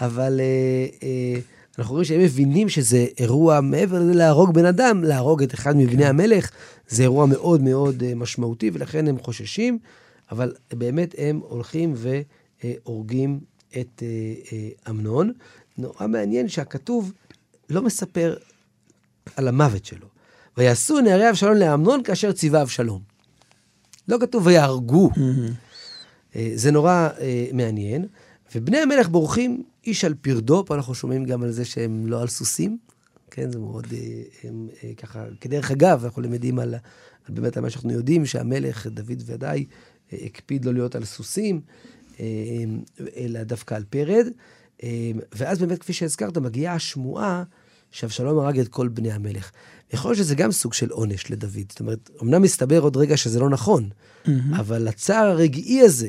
אבל 0.00 0.40
אה, 0.40 0.86
אה, 1.02 1.40
אנחנו 1.78 1.92
רואים 1.92 2.04
שהם 2.04 2.20
מבינים 2.20 2.68
שזה 2.68 3.06
אירוע, 3.18 3.60
מעבר 3.60 4.00
לזה 4.00 4.14
להרוג 4.14 4.54
בן 4.54 4.64
אדם, 4.64 5.04
להרוג 5.04 5.42
את 5.42 5.54
אחד 5.54 5.76
מבני 5.76 6.02
כן. 6.02 6.08
המלך, 6.08 6.50
זה 6.88 7.02
אירוע 7.02 7.26
מאוד 7.26 7.62
מאוד 7.62 8.02
אה, 8.02 8.14
משמעותי, 8.14 8.70
ולכן 8.72 9.08
הם 9.08 9.18
חוששים, 9.18 9.78
אבל 10.30 10.52
באמת 10.72 11.14
הם 11.18 11.40
הולכים 11.48 11.94
והורגים 11.96 13.40
את 13.80 14.02
אה, 14.02 14.08
אה, 14.52 14.90
אמנון. 14.90 15.32
נורא 15.78 16.06
מעניין 16.06 16.48
שהכתוב 16.48 17.12
לא 17.70 17.82
מספר 17.82 18.36
על 19.36 19.48
המוות 19.48 19.84
שלו. 19.84 20.06
ויעשו 20.56 21.00
נערי 21.00 21.30
אבשלום 21.30 21.54
לאמנון 21.54 22.02
כאשר 22.02 22.32
ציווה 22.32 22.62
אבשלום. 22.62 23.02
לא 24.08 24.16
כתוב 24.20 24.46
ויהרגו. 24.46 25.10
אה, 26.36 26.52
זה 26.54 26.70
נורא 26.70 27.08
אה, 27.20 27.46
מעניין. 27.52 28.06
ובני 28.54 28.78
המלך 28.78 29.08
בורחים 29.08 29.62
איש 29.86 30.04
על 30.04 30.14
פרדו, 30.14 30.64
פה 30.66 30.74
אנחנו 30.74 30.94
שומעים 30.94 31.24
גם 31.24 31.42
על 31.42 31.50
זה 31.50 31.64
שהם 31.64 32.06
לא 32.06 32.22
על 32.22 32.28
סוסים. 32.28 32.78
כן, 33.30 33.52
זה 33.52 33.58
מאוד, 33.58 33.86
אה, 33.92 34.22
הם, 34.44 34.68
אה, 34.84 34.94
ככה, 34.96 35.24
כדרך 35.40 35.70
אגב, 35.70 36.04
אנחנו 36.04 36.22
למדים 36.22 36.58
על, 36.58 36.74
על 37.24 37.34
באמת 37.34 37.56
על 37.56 37.62
מה 37.62 37.70
שאנחנו 37.70 37.92
יודעים, 37.92 38.26
שהמלך, 38.26 38.86
דוד 38.86 39.22
ודאי, 39.26 39.64
הקפיד 40.12 40.64
לא 40.64 40.74
להיות 40.74 40.94
על 40.94 41.04
סוסים, 41.04 41.60
אלא 43.16 43.42
דווקא 43.42 43.74
על 43.74 43.84
פרד. 43.90 44.26
אה, 44.82 45.10
ואז 45.32 45.58
באמת, 45.58 45.78
כפי 45.78 45.92
שהזכרת, 45.92 46.38
מגיעה 46.38 46.74
השמועה 46.74 47.42
שאבשלום 47.90 48.38
הרג 48.38 48.58
את 48.58 48.68
כל 48.68 48.88
בני 48.88 49.12
המלך. 49.12 49.50
יכול 49.92 50.10
להיות 50.10 50.18
שזה 50.18 50.34
גם 50.34 50.52
סוג 50.52 50.74
של 50.74 50.90
עונש 50.90 51.30
לדוד. 51.30 51.64
זאת 51.68 51.80
אומרת, 51.80 52.10
אמנם 52.22 52.42
מסתבר 52.42 52.80
עוד 52.80 52.96
רגע 52.96 53.16
שזה 53.16 53.40
לא 53.40 53.50
נכון, 53.50 53.88
אבל 54.52 54.88
הצער 54.88 55.26
הרגעי 55.26 55.80
הזה, 55.80 56.08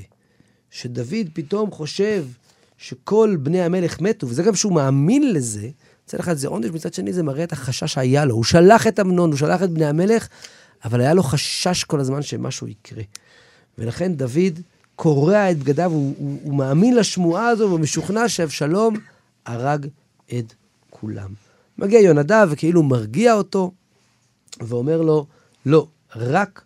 שדוד 0.71 1.27
פתאום 1.33 1.71
חושב 1.71 2.25
שכל 2.77 3.37
בני 3.39 3.61
המלך 3.61 4.01
מתו, 4.01 4.27
וזה 4.27 4.43
גם 4.43 4.55
שהוא 4.55 4.73
מאמין 4.73 5.33
לזה, 5.33 5.69
מצד 6.05 6.19
אחד 6.19 6.37
זה 6.37 6.47
עונש, 6.47 6.69
מצד 6.69 6.93
שני 6.93 7.13
זה 7.13 7.23
מראה 7.23 7.43
את 7.43 7.51
החשש 7.51 7.93
שהיה 7.93 8.25
לו. 8.25 8.35
הוא 8.35 8.43
שלח 8.43 8.87
את 8.87 8.99
אמנון, 8.99 9.29
הוא 9.29 9.37
שלח 9.37 9.63
את 9.63 9.69
בני 9.69 9.85
המלך, 9.85 10.27
אבל 10.85 11.01
היה 11.01 11.13
לו 11.13 11.23
חשש 11.23 11.83
כל 11.83 11.99
הזמן 11.99 12.21
שמשהו 12.21 12.67
יקרה. 12.67 13.03
ולכן 13.77 14.15
דוד 14.15 14.59
קורע 14.97 15.51
את 15.51 15.57
בגדיו, 15.57 15.91
הוא, 15.91 16.15
הוא, 16.17 16.39
הוא 16.43 16.55
מאמין 16.55 16.95
לשמועה 16.95 17.47
הזו, 17.47 17.71
ומשוכנע 17.71 18.29
שאבשלום 18.29 18.95
הרג 19.45 19.87
את 20.39 20.53
כולם. 20.89 21.33
מגיע 21.77 21.99
יונדב 21.99 22.47
וכאילו 22.51 22.83
מרגיע 22.83 23.33
אותו, 23.33 23.71
ואומר 24.59 25.01
לו, 25.01 25.25
לא, 25.65 25.87
רק 26.15 26.63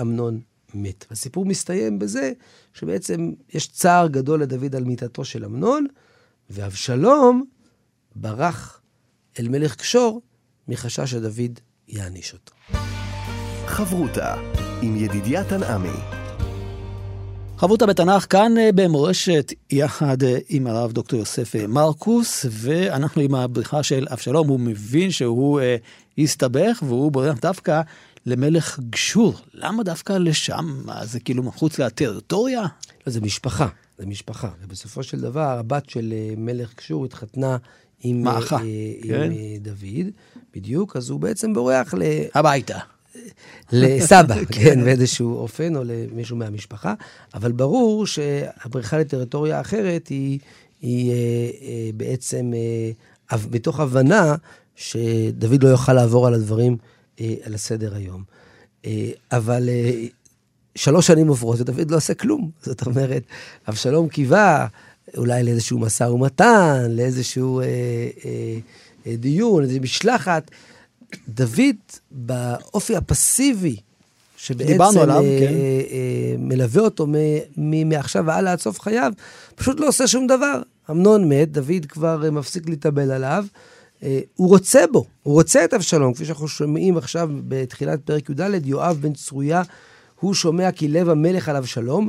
אמנון 0.00 0.40
מת. 0.74 1.04
הסיפור 1.10 1.44
מסתיים 1.44 1.98
בזה 1.98 2.32
שבעצם 2.74 3.32
יש 3.54 3.68
צער 3.68 4.08
גדול 4.08 4.42
לדוד 4.42 4.74
על 4.74 4.84
מיתתו 4.84 5.24
של 5.24 5.44
אמנון, 5.44 5.86
ואבשלום 6.50 7.44
ברח 8.16 8.80
אל 9.38 9.48
מלך 9.48 9.76
קשור 9.76 10.22
מחשש 10.68 11.10
שדוד 11.10 11.60
יעניש 11.88 12.32
אותו. 12.32 12.52
חברותה 13.66 14.34
עם 14.82 14.96
ידידיה 14.96 15.44
תנעמי. 15.44 16.17
חברותה 17.58 17.86
בתנ"ך 17.86 18.26
כאן 18.30 18.58
אה, 18.58 18.70
במורשת 18.74 19.52
יחד 19.70 20.22
אה, 20.22 20.38
עם 20.48 20.66
הרב 20.66 20.92
דוקטור 20.92 21.18
יוסף 21.18 21.56
אה, 21.56 21.66
מרקוס, 21.66 22.46
ואנחנו 22.50 23.22
עם 23.22 23.34
הבריחה 23.34 23.82
של 23.82 24.06
אבשלום, 24.10 24.48
הוא 24.48 24.60
מבין 24.60 25.10
שהוא 25.10 25.60
אה, 25.60 25.76
הסתבך 26.18 26.82
והוא 26.86 27.12
בורח 27.12 27.38
דווקא 27.38 27.80
למלך 28.26 28.80
גשור. 28.90 29.34
למה 29.54 29.82
דווקא 29.82 30.12
לשם? 30.12 30.82
מה, 30.84 31.06
זה 31.06 31.20
כאילו 31.20 31.42
מחוץ 31.42 31.78
לטריטוריה? 31.78 32.62
לא, 33.06 33.12
זה 33.12 33.20
משפחה. 33.20 33.68
זה 33.98 34.06
משפחה. 34.06 34.48
ובסופו 34.62 35.02
של 35.02 35.20
דבר, 35.20 35.58
הבת 35.58 35.90
של 35.90 36.14
מלך 36.36 36.74
קשור 36.74 37.04
התחתנה 37.04 37.56
עם, 38.00 38.22
מעכה, 38.22 38.56
אה, 38.56 38.62
כן. 39.02 39.30
עם 39.32 39.32
דוד, 39.62 40.06
בדיוק, 40.54 40.96
אז 40.96 41.10
הוא 41.10 41.20
בעצם 41.20 41.54
בורח 41.54 41.94
ל... 41.94 42.02
הביתה. 42.34 42.78
לסבא, 43.72 44.44
כן, 44.54 44.84
באיזשהו 44.84 45.36
אופן, 45.36 45.76
או 45.76 45.82
למישהו 45.84 46.36
מהמשפחה, 46.36 46.94
אבל 47.34 47.52
ברור 47.52 48.06
שהבריחה 48.06 48.98
לטריטוריה 48.98 49.60
אחרת 49.60 50.08
היא, 50.08 50.38
היא 50.80 51.10
אה, 51.10 51.16
אה, 51.62 51.90
בעצם 51.96 52.52
אה, 52.54 53.38
מתוך 53.50 53.80
הבנה 53.80 54.34
שדוד 54.76 55.62
לא 55.62 55.68
יוכל 55.68 55.92
לעבור 55.92 56.26
על 56.26 56.34
הדברים 56.34 56.76
אה, 57.20 57.34
על 57.42 57.54
הסדר 57.54 57.94
היום. 57.94 58.22
אה, 58.86 59.10
אבל 59.32 59.68
אה, 59.68 60.06
שלוש 60.74 61.06
שנים 61.06 61.28
עוברות 61.28 61.60
ודוד 61.60 61.90
לא 61.90 61.96
עושה 61.96 62.14
כלום. 62.14 62.50
זאת 62.62 62.86
אומרת, 62.86 63.22
אבשלום 63.68 64.08
קיווה 64.08 64.66
אולי 65.16 65.42
לאיזשהו 65.42 65.78
משא 65.78 66.04
ומתן, 66.04 66.86
לאיזשהו 66.90 67.60
אה, 67.60 67.64
אה, 67.64 68.58
אה, 69.06 69.16
דיון, 69.16 69.62
איזושהי 69.62 69.80
משלחת. 69.80 70.50
דוד, 71.28 71.76
באופי 72.10 72.96
הפסיבי, 72.96 73.76
שבעצם 74.36 74.98
עליו, 74.98 75.24
אה, 75.24 75.38
כן. 75.40 75.46
אה, 75.46 75.80
אה, 75.90 76.34
מלווה 76.38 76.82
אותו 76.82 77.06
מ- 77.06 77.12
מ- 77.56 77.88
מעכשיו 77.88 78.24
והלאה 78.26 78.52
עד 78.52 78.60
סוף 78.60 78.80
חייו, 78.80 79.12
פשוט 79.54 79.80
לא 79.80 79.88
עושה 79.88 80.06
שום 80.06 80.26
דבר. 80.26 80.62
אמנון 80.90 81.28
מת, 81.28 81.52
דוד 81.52 81.86
כבר 81.88 82.24
אה, 82.24 82.30
מפסיק 82.30 82.68
להתאבל 82.68 83.10
עליו. 83.10 83.44
אה, 84.02 84.20
הוא 84.36 84.48
רוצה 84.48 84.84
בו, 84.92 85.04
הוא 85.22 85.34
רוצה 85.34 85.64
את 85.64 85.74
אבשלום, 85.74 86.14
כפי 86.14 86.24
שאנחנו 86.24 86.48
שומעים 86.48 86.96
עכשיו 86.96 87.30
בתחילת 87.48 88.00
פרק 88.00 88.30
י"ד, 88.30 88.66
יואב 88.66 88.98
בן 89.00 89.12
צרויה, 89.12 89.62
הוא 90.20 90.34
שומע 90.34 90.72
כי 90.72 90.88
לב 90.88 91.08
המלך 91.08 91.48
על 91.48 91.56
אבשלום, 91.56 92.08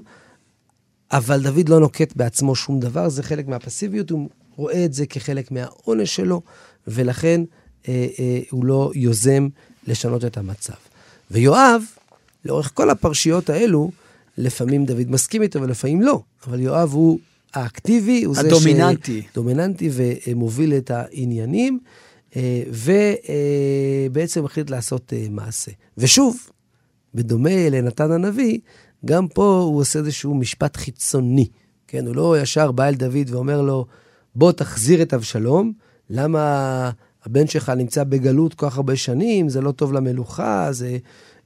אבל 1.12 1.42
דוד 1.44 1.70
לא 1.70 1.80
נוקט 1.80 2.16
בעצמו 2.16 2.56
שום 2.56 2.80
דבר, 2.80 3.10
זה 3.10 3.24
חלק 3.24 3.48
מהפסיביות, 3.48 4.10
הוא 4.10 4.30
רואה 4.56 4.86
את 4.86 4.94
זה 4.94 5.06
כחלק 5.06 5.52
מהעונש 5.52 6.16
שלו, 6.16 6.42
ולכן 6.88 7.42
אה, 7.88 8.08
אה, 8.20 8.40
הוא 8.50 8.66
לא 8.66 8.92
יוזם 8.96 9.48
לשנות 9.88 10.26
את 10.26 10.38
המצב. 10.38 10.74
ויואב, 11.32 11.84
לאורך 12.46 12.72
כל 12.74 12.90
הפרשיות 12.90 13.50
האלו, 13.50 13.92
לפעמים 14.38 14.86
דוד 14.86 15.10
מסכים 15.12 15.42
איתו 15.42 15.62
ולפעמים 15.62 16.02
לא, 16.02 16.22
אבל 16.48 16.60
יואב 16.60 16.94
הוא 16.94 17.20
האקטיבי, 17.54 18.24
הוא 18.24 18.36
הדומיננטי. 18.38 19.22
זה 19.22 19.28
דומיננטי 19.36 19.90
ומוביל 19.94 20.74
את 20.74 20.92
העניינים, 20.92 21.80
אה, 22.36 22.64
ובעצם 24.10 24.46
החליט 24.46 24.70
לעשות 24.70 25.14
אה, 25.14 25.28
מעשה. 25.30 25.72
ושוב, 25.98 26.50
בדומה 27.16 27.70
לנתן 27.70 28.12
הנביא, 28.12 28.60
גם 29.06 29.28
פה 29.28 29.64
הוא 29.68 29.80
עושה 29.80 30.00
איזשהו 30.00 30.36
משפט 30.36 30.78
חיצוני. 30.78 31.48
כן, 31.88 32.08
הוא 32.08 32.16
לא 32.16 32.42
ישר 32.42 32.72
בא 32.72 32.88
אל 32.88 32.96
דוד 32.96 33.30
ואומר 33.30 33.62
לו, 33.62 33.86
בוא 34.36 34.52
תחזיר 34.52 35.02
את 35.02 35.14
אבשלום, 35.14 35.74
למה 36.10 36.92
הבן 37.26 37.48
שלך 37.48 37.70
נמצא 37.70 38.04
בגלות 38.04 38.54
כל 38.54 38.70
כך 38.70 38.78
הרבה 38.78 38.96
שנים, 38.96 39.50
זה 39.50 39.62
לא 39.62 39.72
טוב 39.72 39.94
למלוכה, 39.94 40.68
זה, 40.72 40.98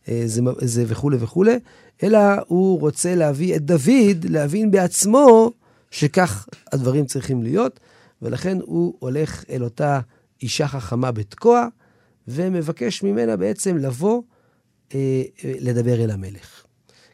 אה, 0.08 0.24
זה, 0.26 0.42
זה 0.62 0.84
וכולי 0.88 1.18
וכולי, 1.20 1.56
אלא 2.04 2.20
הוא 2.48 2.80
רוצה 2.80 3.16
להביא 3.16 3.56
את 3.56 3.66
דוד 3.66 4.26
להבין 4.30 4.72
בעצמו 4.72 5.52
שכך 5.92 6.48
הדברים 6.72 7.06
צריכים 7.06 7.44
להיות, 7.44 7.80
ולכן 8.22 8.58
הוא 8.62 8.94
הולך 9.00 9.44
אל 9.50 9.64
אותה 9.64 10.00
אישה 10.42 10.68
חכמה 10.68 11.12
בתקוע, 11.12 11.68
ומבקש 12.28 13.04
ממנה 13.04 13.38
בעצם 13.38 13.78
לבוא 13.78 14.22
אה, 14.96 15.24
אה, 15.44 15.54
לדבר 15.60 16.04
אל 16.04 16.12
המלך. 16.12 16.64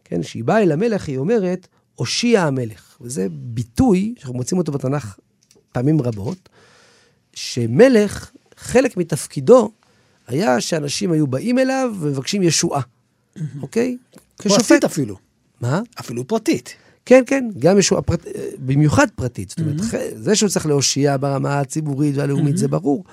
כן, 0.04 0.22
כשהיא 0.22 0.44
באה 0.44 0.63
אל 0.63 0.72
המלך, 0.72 1.08
היא 1.08 1.18
אומרת, 1.18 1.68
הושיע 1.96 2.42
המלך. 2.42 2.98
וזה 3.01 3.28
ביטוי 3.32 4.13
שאנחנו 4.18 4.34
מוצאים 4.34 4.58
אותו 4.58 4.72
בתנ"ך 4.72 5.20
פעמים 5.72 6.01
רבות, 6.01 6.50
שמלך, 7.34 8.32
חלק 8.60 8.98
מתפקידו 8.98 9.72
היה 10.28 10.62
שאנשים 10.62 11.12
היו 11.12 11.27
באים 11.27 11.60
אליו 11.60 11.92
ומבקשים 12.00 12.44
ישועה, 12.44 12.81
אוקיי? 13.62 13.98
פרטית 14.38 14.83
אפילו. 14.83 15.16
מה? 15.62 15.81
אפילו 16.00 16.27
פרטית. 16.27 16.75
כן, 17.05 17.24
כן, 17.27 17.50
גם 17.60 17.77
ישועה 17.77 18.01
פרט... 18.01 18.25
במיוחד 18.60 19.07
פרטית. 19.16 19.50
זאת 19.50 19.60
אומרת, 19.60 19.75
זה 20.16 20.36
שהוא 20.36 20.50
צריך 20.50 20.66
להושיע 20.66 21.18
ברמה 21.18 21.60
הציבורית 21.60 22.18
והלאומית, 22.18 22.57
זה 22.57 22.68
ברור. 22.68 23.03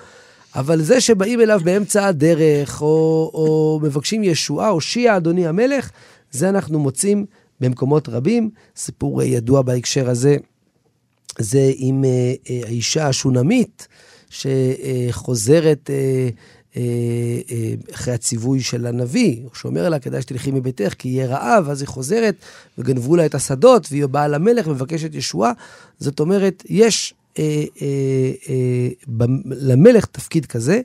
אבל 0.55 0.81
זה 0.81 1.01
שבאים 1.01 1.41
אליו 1.41 1.59
באמצע 1.63 2.07
הדרך, 2.07 2.81
או, 2.81 3.31
או 3.33 3.79
מבקשים 3.83 4.23
ישועה, 4.23 4.67
הושיע 4.67 5.17
אדוני 5.17 5.47
המלך, 5.47 5.89
זה 6.31 6.49
אנחנו 6.49 6.79
מוצאים 6.79 7.25
במקומות 7.59 8.09
רבים. 8.09 8.49
סיפור 8.75 9.21
אה, 9.21 9.25
ידוע 9.25 9.61
בהקשר 9.61 10.09
הזה, 10.09 10.37
זה 11.39 11.71
עם 11.75 12.05
אה, 12.05 12.33
אה, 12.49 12.61
האישה 12.65 13.07
השונמית, 13.07 13.87
שחוזרת 14.29 15.89
אה, 15.89 16.29
אה, 16.77 16.81
אה, 17.51 17.73
אחרי 17.93 18.13
הציווי 18.13 18.61
של 18.61 18.85
הנביא, 18.85 19.41
שאומר 19.53 19.89
לה, 19.89 19.99
כדאי 19.99 20.21
שתלכי 20.21 20.51
מביתך, 20.51 20.93
כי 20.97 21.09
יהיה 21.09 21.27
רעב, 21.27 21.69
אז 21.69 21.81
היא 21.81 21.87
חוזרת, 21.87 22.35
וגנבו 22.77 23.15
לה 23.15 23.25
את 23.25 23.35
השדות, 23.35 23.87
והיא 23.91 24.05
באה 24.05 24.27
למלך 24.27 24.67
ומבקשת 24.67 25.15
ישועה. 25.15 25.51
זאת 25.99 26.19
אומרת, 26.19 26.63
יש 26.69 27.13
אה, 27.39 27.63
אה, 27.81 28.31
אה, 28.49 28.89
למלך 29.45 30.05
תפקיד 30.05 30.45
כזה, 30.45 30.81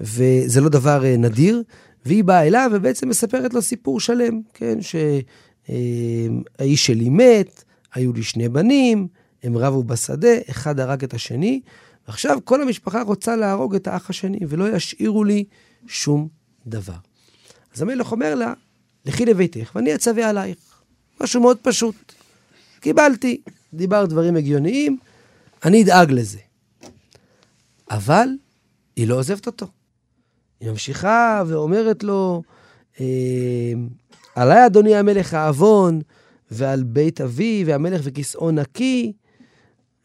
וזה 0.00 0.60
לא 0.60 0.68
דבר 0.68 1.04
אה, 1.04 1.16
נדיר, 1.16 1.62
והיא 2.06 2.24
באה 2.24 2.46
אליו 2.46 2.70
ובעצם 2.74 3.08
מספרת 3.08 3.54
לו 3.54 3.62
סיפור 3.62 4.00
שלם, 4.00 4.40
כן, 4.54 4.78
שהאיש 4.80 6.86
שלי 6.86 7.08
מת, 7.08 7.64
היו 7.94 8.12
לי 8.12 8.22
שני 8.22 8.48
בנים, 8.48 9.06
הם 9.42 9.58
רבו 9.58 9.82
בשדה, 9.82 10.34
אחד 10.50 10.80
הרג 10.80 11.04
את 11.04 11.14
השני, 11.14 11.60
ועכשיו 12.08 12.38
כל 12.44 12.62
המשפחה 12.62 13.02
רוצה 13.02 13.36
להרוג 13.36 13.74
את 13.74 13.86
האח 13.86 14.10
השני, 14.10 14.38
ולא 14.48 14.76
ישאירו 14.76 15.24
לי 15.24 15.44
שום 15.86 16.28
דבר. 16.66 16.96
אז 17.74 17.82
המלך 17.82 18.12
אומר 18.12 18.34
לה, 18.34 18.52
לכי 19.04 19.24
לביתך 19.24 19.72
ואני 19.74 19.94
אצווה 19.94 20.28
עלייך. 20.28 20.58
משהו 21.20 21.40
מאוד 21.40 21.58
פשוט. 21.62 22.12
קיבלתי, 22.80 23.40
דיברת 23.74 24.08
דברים 24.08 24.36
הגיוניים, 24.36 24.98
אני 25.64 25.82
אדאג 25.82 26.12
לזה. 26.12 26.38
אבל 27.90 28.28
היא 28.96 29.08
לא 29.08 29.18
עוזבת 29.18 29.46
אותו. 29.46 29.66
היא 30.60 30.70
ממשיכה 30.70 31.42
ואומרת 31.46 32.02
לו, 32.02 32.42
אה, 33.00 33.72
עליי 34.34 34.66
אדוני 34.66 34.96
המלך 34.96 35.34
העוון, 35.34 36.00
ועל 36.50 36.82
בית 36.82 37.20
אבי, 37.20 37.64
והמלך 37.66 38.00
וכיסאו 38.04 38.50
נקי. 38.50 39.12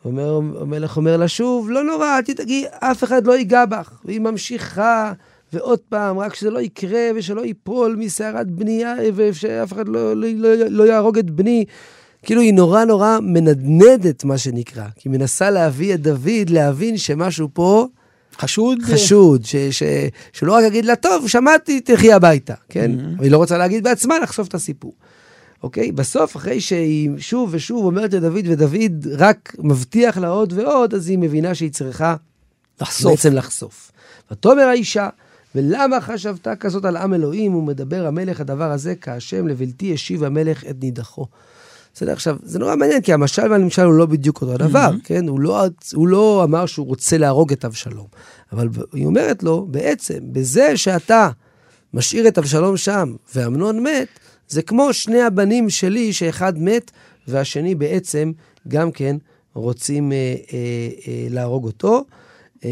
אומר, 0.06 0.40
המלך 0.62 0.98
אומר 0.98 1.18
לה 1.18 1.28
שוב, 1.28 1.70
לא 1.70 1.84
נורא, 1.84 2.18
אל 2.18 2.22
תדאגי, 2.22 2.66
אף 2.80 3.04
אחד 3.04 3.28
לא 3.28 3.38
ייגע 3.38 3.66
בך. 3.66 4.00
והיא 4.06 4.20
ממשיכה, 4.20 5.14
ועוד 5.54 5.80
פעם, 5.80 6.20
רק 6.20 6.36
שזה 6.36 6.50
לא 6.50 6.60
יקרה 6.60 7.10
ושלא 7.16 7.42
ייפול 7.42 7.96
מסערת 8.00 8.48
בנייה, 8.48 8.96
ושאף 9.16 9.74
אחד 9.74 9.88
לא, 9.88 10.16
לא, 10.16 10.28
לא, 10.36 10.56
לא 10.56 10.84
יהרוג 10.84 11.18
את 11.18 11.30
בני. 11.30 11.66
כאילו 12.24 12.42
היא 12.42 12.54
נורא 12.54 12.86
נורא 12.86 13.20
מנדנדת, 13.22 14.24
מה 14.24 14.38
שנקרא. 14.38 14.86
כי 14.96 15.10
היא 15.10 15.18
מנסה 15.18 15.50
להביא 15.50 15.94
את 15.94 16.02
דוד 16.02 16.50
להבין 16.50 16.98
שמשהו 16.98 17.50
פה 17.54 17.88
חשוד? 18.38 18.78
חשוד, 18.82 19.46
ש, 19.46 19.56
ש, 19.56 19.84
שלא 20.34 20.54
רק 20.54 20.64
יגיד 20.64 20.86
לה, 20.86 20.96
טוב, 20.96 21.28
שמעתי, 21.28 21.82
תלכי 21.82 22.14
הביתה, 22.14 22.54
כן? 22.70 22.92
אבל 23.16 23.24
היא 23.24 23.32
לא 23.32 23.38
רוצה 23.38 23.58
להגיד 23.58 23.84
בעצמה, 23.84 24.20
לחשוף 24.20 24.48
את 24.48 24.54
הסיפור. 24.54 24.94
אוקיי? 25.64 25.92
בסוף, 25.92 26.36
אחרי 26.36 26.62
שהיא 26.62 27.10
שוב 27.18 27.50
ושוב 27.52 27.86
אומרת 27.86 28.14
לדוד, 28.14 28.46
ודוד 28.50 29.08
רק 29.18 29.56
מבטיח 29.60 30.18
לה 30.18 30.28
עוד 30.28 30.54
ועוד, 30.54 30.94
אז 30.94 31.10
היא 31.10 31.18
מבינה 31.18 31.56
שהיא 31.56 31.72
צריכה 31.72 32.16
לחשוף. 32.82 33.12
בעצם 33.12 33.34
לחשוף. 33.34 33.92
ותאמר 34.32 34.62
האישה, 34.62 35.10
ולמה 35.56 36.02
חשבת 36.02 36.48
כזאת 36.60 36.86
על 36.86 36.98
עם 36.98 37.14
אלוהים, 37.14 37.56
ומדבר 37.56 38.08
המלך 38.08 38.42
הדבר 38.42 38.72
הזה, 38.72 38.96
כהשם 39.02 39.48
לבלתי 39.48 39.94
השיב 39.94 40.24
המלך 40.24 40.64
את 40.70 40.76
נידחו. 40.82 41.26
בסדר, 41.94 42.12
עכשיו, 42.12 42.38
זה 42.44 42.60
נורא 42.60 42.76
מעניין, 42.76 43.02
כי 43.02 43.14
המשל 43.14 43.52
והנמשל 43.52 43.82
הוא 43.82 43.94
לא 43.94 44.06
בדיוק 44.06 44.42
אותו 44.42 44.54
הדבר, 44.54 44.90
כן? 45.04 45.28
הוא 45.28 45.40
לא, 45.40 45.66
הוא 45.94 46.08
לא 46.08 46.44
אמר 46.44 46.66
שהוא 46.66 46.88
רוצה 46.88 47.18
להרוג 47.18 47.52
את 47.52 47.66
אבשלום. 47.66 48.08
אבל 48.52 48.70
היא 48.94 49.06
אומרת 49.06 49.44
לו, 49.44 49.68
בעצם, 49.72 50.20
בזה 50.22 50.78
שאתה 50.78 51.30
משאיר 51.94 52.28
את 52.28 52.38
אבשלום 52.38 52.78
שם, 52.78 53.16
ואמנון 53.36 53.84
מת, 53.84 54.08
זה 54.50 54.62
כמו 54.62 54.94
שני 54.94 55.22
הבנים 55.22 55.70
שלי, 55.70 56.14
שאחד 56.14 56.54
מת, 56.62 56.92
והשני 57.28 57.76
בעצם 57.76 58.32
גם 58.68 58.92
כן 58.92 59.16
רוצים 59.54 60.12
אה, 60.12 60.18
אה, 60.18 60.58
אה, 61.08 61.28
להרוג 61.30 61.66
אותו. 61.66 62.04
אה, 62.66 62.70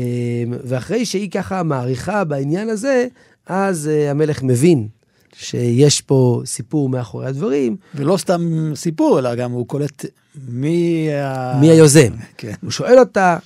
ואחרי 0.63 1.05
שהיא 1.05 1.31
ככה 1.31 1.63
מעריכה 1.63 2.23
בעניין 2.23 2.69
הזה, 2.69 3.07
אז 3.47 3.87
אה, 3.87 4.11
המלך 4.11 4.43
מבין 4.43 4.87
שיש 5.35 6.01
פה 6.01 6.41
סיפור 6.45 6.89
מאחורי 6.89 7.27
הדברים, 7.27 7.75
ולא 7.95 8.17
סתם 8.17 8.71
סיפור, 8.75 9.19
אלא 9.19 9.35
גם 9.35 9.51
הוא 9.51 9.67
קולט 9.67 10.05
מי... 10.49 11.07
ה- 11.13 11.57
מי 11.61 11.69
היוזם. 11.69 12.11
כן. 12.37 12.53
הוא 12.61 12.71
שואל 12.71 12.99
אותה, 12.99 13.37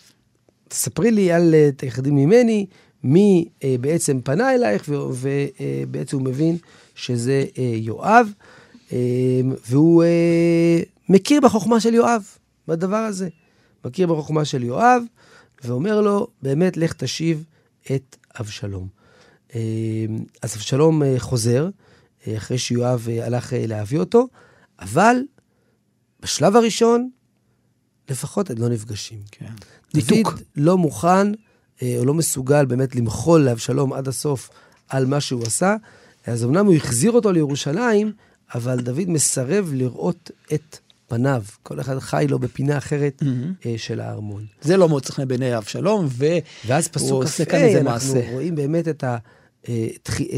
תספרי 0.68 1.12
לי 1.12 1.32
על 1.32 1.54
אה, 1.54 1.70
תחדים 1.78 2.16
ממני, 2.16 2.66
מי 3.04 3.46
אה, 3.64 3.76
בעצם 3.82 4.20
פנה 4.24 4.54
אלייך, 4.56 4.90
ובעצם 4.90 6.18
הוא 6.18 6.26
מבין 6.26 6.58
שזה 7.02 7.46
אה, 7.58 7.72
יואב, 7.76 8.34
אה, 8.92 8.98
והוא 9.70 10.04
אה, 10.04 10.80
מכיר 11.10 11.42
בחוכמה 11.42 11.80
של 11.80 11.94
יואב. 11.94 12.24
בדבר 12.68 12.96
הזה. 12.96 13.30
מכיר 13.86 14.08
בחוכמה 14.08 14.46
של 14.46 14.64
יואב, 14.64 15.04
ואומר 15.64 16.02
לו, 16.02 16.28
באמת, 16.42 16.78
לך 16.78 16.94
תשיב 16.94 17.44
את 17.96 18.16
אבשלום. 18.40 18.88
אה, 19.56 19.60
אז 20.42 20.56
אבשלום 20.56 21.04
אה, 21.04 21.16
חוזר, 21.20 21.70
אה, 22.28 22.38
אחרי 22.38 22.58
שיואב 22.58 23.08
הלך 23.24 23.54
להביא 23.58 24.00
אותו, 24.00 24.28
אבל 24.80 25.16
בשלב 26.20 26.56
הראשון, 26.56 27.10
לפחות 28.10 28.50
הם 28.50 28.58
לא 28.58 28.70
נפגשים. 28.70 29.20
כן. 29.32 29.46
דוד 29.94 30.12
ניתוק. 30.12 30.34
לא 30.56 30.78
מוכן, 30.78 31.32
או 31.82 32.06
לא 32.06 32.14
מסוגל 32.14 32.66
באמת 32.66 32.96
למחול 32.96 33.42
לאבשלום 33.42 33.94
עד 33.94 34.08
הסוף 34.08 34.50
על 34.90 35.06
מה 35.06 35.22
שהוא 35.22 35.44
עשה. 35.44 35.76
אז 36.28 36.44
אמנם 36.44 36.66
הוא 36.66 36.76
החזיר 36.76 37.12
אותו 37.12 37.32
לירושלים, 37.32 38.12
אבל 38.56 38.82
דוד 38.82 39.10
מסרב 39.10 39.72
לראות 39.74 40.32
את 40.54 40.78
פניו. 41.08 41.44
כל 41.64 41.80
אחד 41.80 42.00
חי 42.00 42.26
לו 42.30 42.40
בפינה 42.40 42.78
אחרת 42.78 43.22
Mm-hmm. 43.22 43.66
אה, 43.66 43.74
של 43.78 44.00
הארמון. 44.00 44.46
זה 44.62 44.78
לא 44.78 44.90
מוצא 44.90 45.14
חן 45.14 45.28
בעיני 45.28 45.58
אבשלום, 45.58 46.08
ו... 46.10 46.26
ואז 46.68 46.86
הוא 46.86 46.94
פסוק 46.94 47.24
עושה 47.24 47.46
כ"ה, 47.46 47.52
כאן 47.52 47.60
איזה 47.60 47.78
אנחנו 47.78 47.92
מעשה. 47.92 48.32
רואים 48.32 48.56
באמת 48.56 48.88
את 48.88 49.04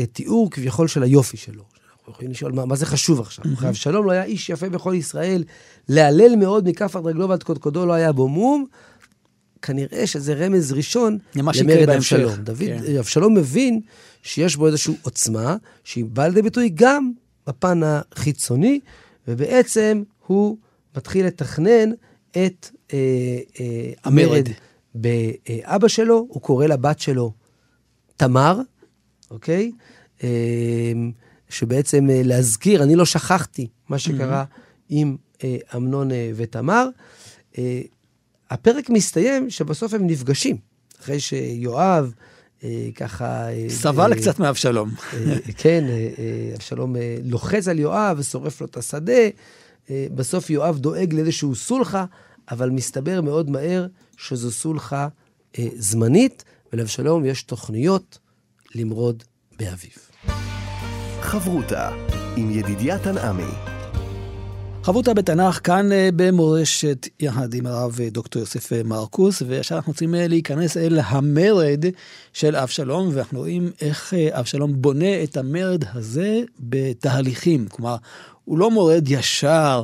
התיאור 0.04 0.52
כביכול 0.52 0.88
של 0.88 1.04
היופי 1.04 1.38
שלו. 1.38 1.64
אנחנו 2.00 2.14
יכולים 2.14 2.32
לשאול 2.32 2.52
מה, 2.52 2.66
מה 2.66 2.76
זה 2.76 2.86
חשוב 2.86 3.20
עכשיו. 3.20 3.46
Mm-hmm. 3.46 3.68
אבשלום 3.68 4.06
לא 4.06 4.12
היה 4.12 4.24
איש 4.24 4.50
יפה 4.50 4.70
בכל 4.70 4.94
ישראל, 4.94 5.44
להלל 5.90 6.36
מאוד 6.36 6.70
מכף 6.70 6.96
עד 6.96 7.06
רגלו 7.06 7.30
ועד 7.30 7.44
קודקודו 7.44 7.86
לא 7.86 7.94
היה 7.94 8.12
בו 8.12 8.28
מום. 8.28 8.66
כנראה 9.64 10.08
שזה 10.08 10.34
רמז 10.34 10.72
ראשון 10.72 11.18
למרד. 11.36 11.90
אבשלום. 11.90 12.36
דוד, 12.36 12.58
כן. 12.60 12.98
אבשלום 13.00 13.34
מבין 13.34 13.82
שיש 14.24 14.56
בו 14.56 14.68
איזושהי 14.68 14.94
עוצמה, 15.02 15.56
שהיא 15.84 16.06
באה 16.06 16.28
לידי 16.28 16.42
ביטוי 16.42 16.72
גם 16.74 17.12
בפן 17.48 17.82
החיצוני, 17.84 18.80
ובעצם 19.28 20.04
הוא 20.28 20.58
מתחיל 20.98 21.26
לתכנן 21.26 21.92
את 22.32 22.70
אה, 22.94 22.98
אה, 23.60 23.92
המרד. 24.04 24.50
באבא 24.96 25.88
שלו, 25.88 26.26
הוא 26.30 26.42
קורא 26.42 26.66
לבת 26.66 27.00
שלו 27.00 27.34
תמר, 28.18 28.62
אוקיי? 29.32 29.72
אה, 30.24 30.30
שבעצם 31.50 32.10
אה, 32.10 32.22
להזכיר, 32.24 32.84
אני 32.84 32.96
לא 32.96 33.06
שכחתי 33.06 33.68
מה 33.90 34.00
שקרה 34.00 34.46
עם 34.90 35.16
אה, 35.44 35.58
אמנון 35.76 36.12
אה, 36.12 36.32
ותמר. 36.36 36.88
אה, 37.58 37.82
הפרק 38.50 38.90
מסתיים 38.90 39.50
שבסוף 39.50 39.94
הם 39.94 40.08
נפגשים, 40.08 40.58
אחרי 41.02 41.20
שיואב 41.20 42.14
אה, 42.64 42.90
ככה... 42.96 43.50
אה, 43.50 43.66
סבל 43.70 44.14
אה, 44.14 44.18
קצת 44.18 44.40
מאבשלום. 44.40 44.90
אה, 45.14 45.36
כן, 45.58 45.84
אה, 45.88 46.10
אה, 46.20 46.56
אבשלום 46.56 46.96
אה, 46.96 47.18
לוחץ 47.24 47.68
על 47.68 47.80
יואב 47.80 48.18
ושורף 48.20 48.62
לו 48.62 48.68
את 48.68 48.78
השדה. 48.78 49.28
אה, 49.90 50.08
בסוף 50.16 50.50
יואב 50.50 50.78
דואג 50.78 51.14
לאיזשהו 51.14 51.56
סולחה, 51.56 52.06
אבל 52.52 52.70
מסתבר 52.70 53.22
מאוד 53.22 53.50
מהר 53.50 53.88
שזו 54.18 54.52
סולחה 54.52 55.08
אה, 55.60 55.68
זמנית, 55.76 56.44
ולאבשלום 56.74 57.26
יש 57.26 57.44
תוכניות 57.44 58.20
למרוד 58.76 59.24
באביו. 59.60 59.92
חברותה 61.22 61.90
עם 62.36 62.52
ידידיה 62.52 63.00
תנעמי. 63.00 63.73
חברותה 64.84 65.14
בתנ"ך 65.14 65.60
כאן 65.64 65.92
אה, 65.92 66.10
במורשת 66.16 67.08
יחד 67.20 67.54
עם 67.54 67.66
הרב 67.66 67.98
אה, 68.02 68.10
דוקטור 68.10 68.40
יוסף 68.40 68.74
אה, 68.74 68.82
מרקוס, 68.84 69.42
ועכשיו 69.48 69.78
אנחנו 69.78 69.92
רוצים 69.92 70.16
להיכנס 70.18 70.78
אל 70.78 71.00
המרד 71.04 71.86
של 72.34 72.56
אבשלום, 72.56 73.10
ואנחנו 73.14 73.40
רואים 73.40 73.72
איך 73.82 74.14
אבשלום 74.32 74.82
בונה 74.82 75.24
את 75.24 75.38
המרד 75.38 75.84
הזה 75.94 76.42
בתהליכים. 76.60 77.68
כלומר, 77.68 77.96
הוא 78.46 78.58
לא 78.58 78.72
מורד 78.72 79.04
ישר, 79.08 79.84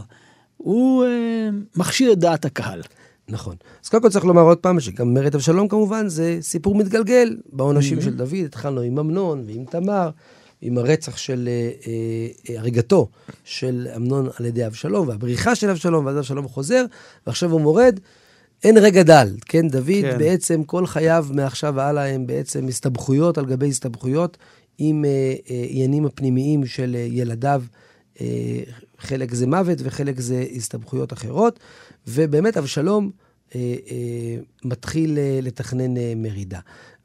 הוא 0.57 1.05
אה, 1.05 1.49
מכשיר 1.75 2.11
את 2.11 2.19
דעת 2.19 2.45
הקהל. 2.45 2.81
נכון. 3.29 3.55
אז 3.83 3.89
קודם 3.89 4.03
כל 4.03 4.09
צריך 4.09 4.25
לומר 4.25 4.41
עוד 4.41 4.57
פעם 4.57 4.79
שגם 4.79 5.13
מרד 5.13 5.35
אבשלום 5.35 5.67
כמובן 5.67 6.07
זה 6.07 6.37
סיפור 6.41 6.75
מתגלגל 6.75 7.37
בעונשים 7.53 8.01
של 8.01 8.13
דוד. 8.13 8.45
התחלנו 8.45 8.81
עם 8.81 8.99
אמנון 8.99 9.43
ועם 9.47 9.65
תמר, 9.65 10.09
עם 10.61 10.77
הרצח 10.77 11.17
של, 11.17 11.49
אה, 11.51 11.91
אה, 12.49 12.59
הריגתו 12.59 13.09
של 13.43 13.87
אמנון 13.95 14.29
על 14.39 14.45
ידי 14.45 14.65
אבשלום, 14.65 15.07
והבריחה 15.07 15.55
של 15.55 15.69
אבשלום, 15.69 16.05
ואז 16.05 16.17
אבשלום 16.17 16.47
חוזר, 16.47 16.85
ועכשיו 17.27 17.51
הוא 17.51 17.61
מורד. 17.61 17.99
אין 18.63 18.77
רגע 18.77 19.03
דל, 19.03 19.35
כן? 19.45 19.67
דוד 19.67 19.85
כן. 20.01 20.17
בעצם 20.17 20.63
כל 20.63 20.85
חייו 20.85 21.25
מעכשיו 21.31 21.73
והלאה 21.75 22.07
הם 22.07 22.27
בעצם 22.27 22.67
הסתבכויות 22.67 23.37
על 23.37 23.45
גבי 23.45 23.67
הסתבכויות 23.69 24.37
עם 24.77 25.05
אה, 25.05 25.09
אה, 25.49 25.65
עניינים 25.69 26.05
הפנימיים 26.05 26.65
של 26.65 26.95
אה, 26.95 27.07
ילדיו. 27.09 27.63
אה, 28.21 28.27
חלק 28.97 29.33
זה 29.33 29.47
מוות 29.47 29.77
וחלק 29.83 30.19
זה 30.19 30.45
הסתבכויות 30.55 31.13
אחרות. 31.13 31.59
ובאמת 32.07 32.57
אבשלום 32.57 33.11
אה, 33.55 33.75
אה, 33.91 34.41
מתחיל 34.63 35.17
אה, 35.17 35.39
לתכנן 35.41 35.97
אה, 35.97 36.13
מרידה. 36.15 36.59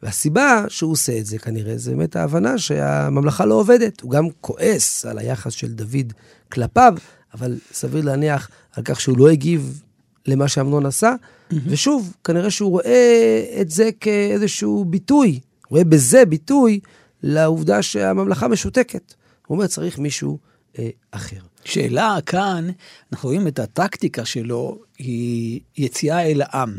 והסיבה 0.04 0.64
שהוא 0.68 0.92
עושה 0.92 1.18
את 1.18 1.26
זה 1.26 1.38
כנראה, 1.38 1.78
זה 1.78 1.90
באמת 1.90 2.16
ההבנה 2.16 2.58
שהממלכה 2.58 3.44
לא 3.44 3.54
עובדת. 3.54 4.00
הוא 4.00 4.10
גם 4.10 4.24
כועס 4.40 5.06
על 5.06 5.18
היחס 5.18 5.52
של 5.52 5.72
דוד 5.72 6.12
כלפיו, 6.52 6.94
אבל 7.34 7.58
סביר 7.72 8.04
להניח 8.04 8.50
על 8.72 8.84
כך 8.84 9.00
שהוא 9.00 9.18
לא 9.18 9.28
הגיב 9.28 9.82
למה 10.26 10.48
שאמנון 10.48 10.86
עשה. 10.86 11.14
ושוב, 11.66 12.14
כנראה 12.24 12.50
שהוא 12.50 12.70
רואה 12.70 13.44
את 13.60 13.70
זה 13.70 13.90
כאיזשהו 14.00 14.84
ביטוי, 14.84 15.40
רואה 15.68 15.84
בזה 15.84 16.24
ביטוי 16.24 16.80
לעובדה 17.22 17.82
שהממלכה 17.82 18.48
משותקת. 18.48 19.14
הוא 19.46 19.56
אומר, 19.56 19.66
צריך 19.66 19.98
מישהו 19.98 20.38
אה, 20.78 20.88
אחר. 21.10 21.40
שאלה 21.64 22.18
כאן, 22.26 22.68
אנחנו 23.12 23.28
רואים 23.28 23.48
את 23.48 23.58
הטקטיקה 23.58 24.24
שלו, 24.24 24.78
היא 24.98 25.60
יציאה 25.76 26.22
אל 26.22 26.42
העם. 26.44 26.78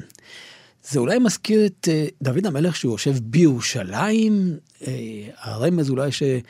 זה 0.90 1.00
אולי 1.00 1.20
מזכיר 1.20 1.66
את 1.66 1.88
אה, 1.92 2.06
דוד 2.22 2.46
המלך 2.46 2.76
שהוא 2.76 2.92
יושב 2.92 3.16
בירושלים, 3.24 4.58
אה, 4.88 4.94
הרמז 5.42 5.90
אולי 5.90 6.12
שהוא 6.12 6.42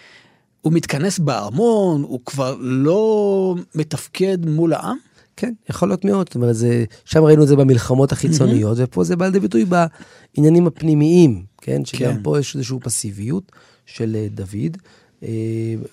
מתכנס 0.65 1.19
בארמון, 1.19 2.01
הוא 2.01 2.19
כבר 2.25 2.55
לא 2.59 3.55
מתפקד 3.75 4.45
מול 4.45 4.73
העם? 4.73 4.97
כן, 5.37 5.53
יכול 5.69 5.89
להיות 5.89 6.05
מאוד. 6.05 6.27
זאת 6.29 6.35
אומרת, 6.35 6.55
זה, 6.55 6.85
שם 7.05 7.23
ראינו 7.23 7.43
את 7.43 7.47
זה 7.47 7.55
במלחמות 7.55 8.11
החיצוניות, 8.11 8.77
ופה 8.81 9.03
זה 9.03 9.15
בא 9.15 9.25
לידי 9.25 9.39
ביטוי 9.39 9.65
בעניינים 9.65 10.67
הפנימיים, 10.67 11.43
כן? 11.61 11.85
שגם 11.85 12.13
כן. 12.13 12.23
פה 12.23 12.39
יש 12.39 12.55
איזושהי 12.55 12.79
פסיביות 12.79 13.51
של 13.85 14.15
אה, 14.15 14.27
דוד. 14.31 14.77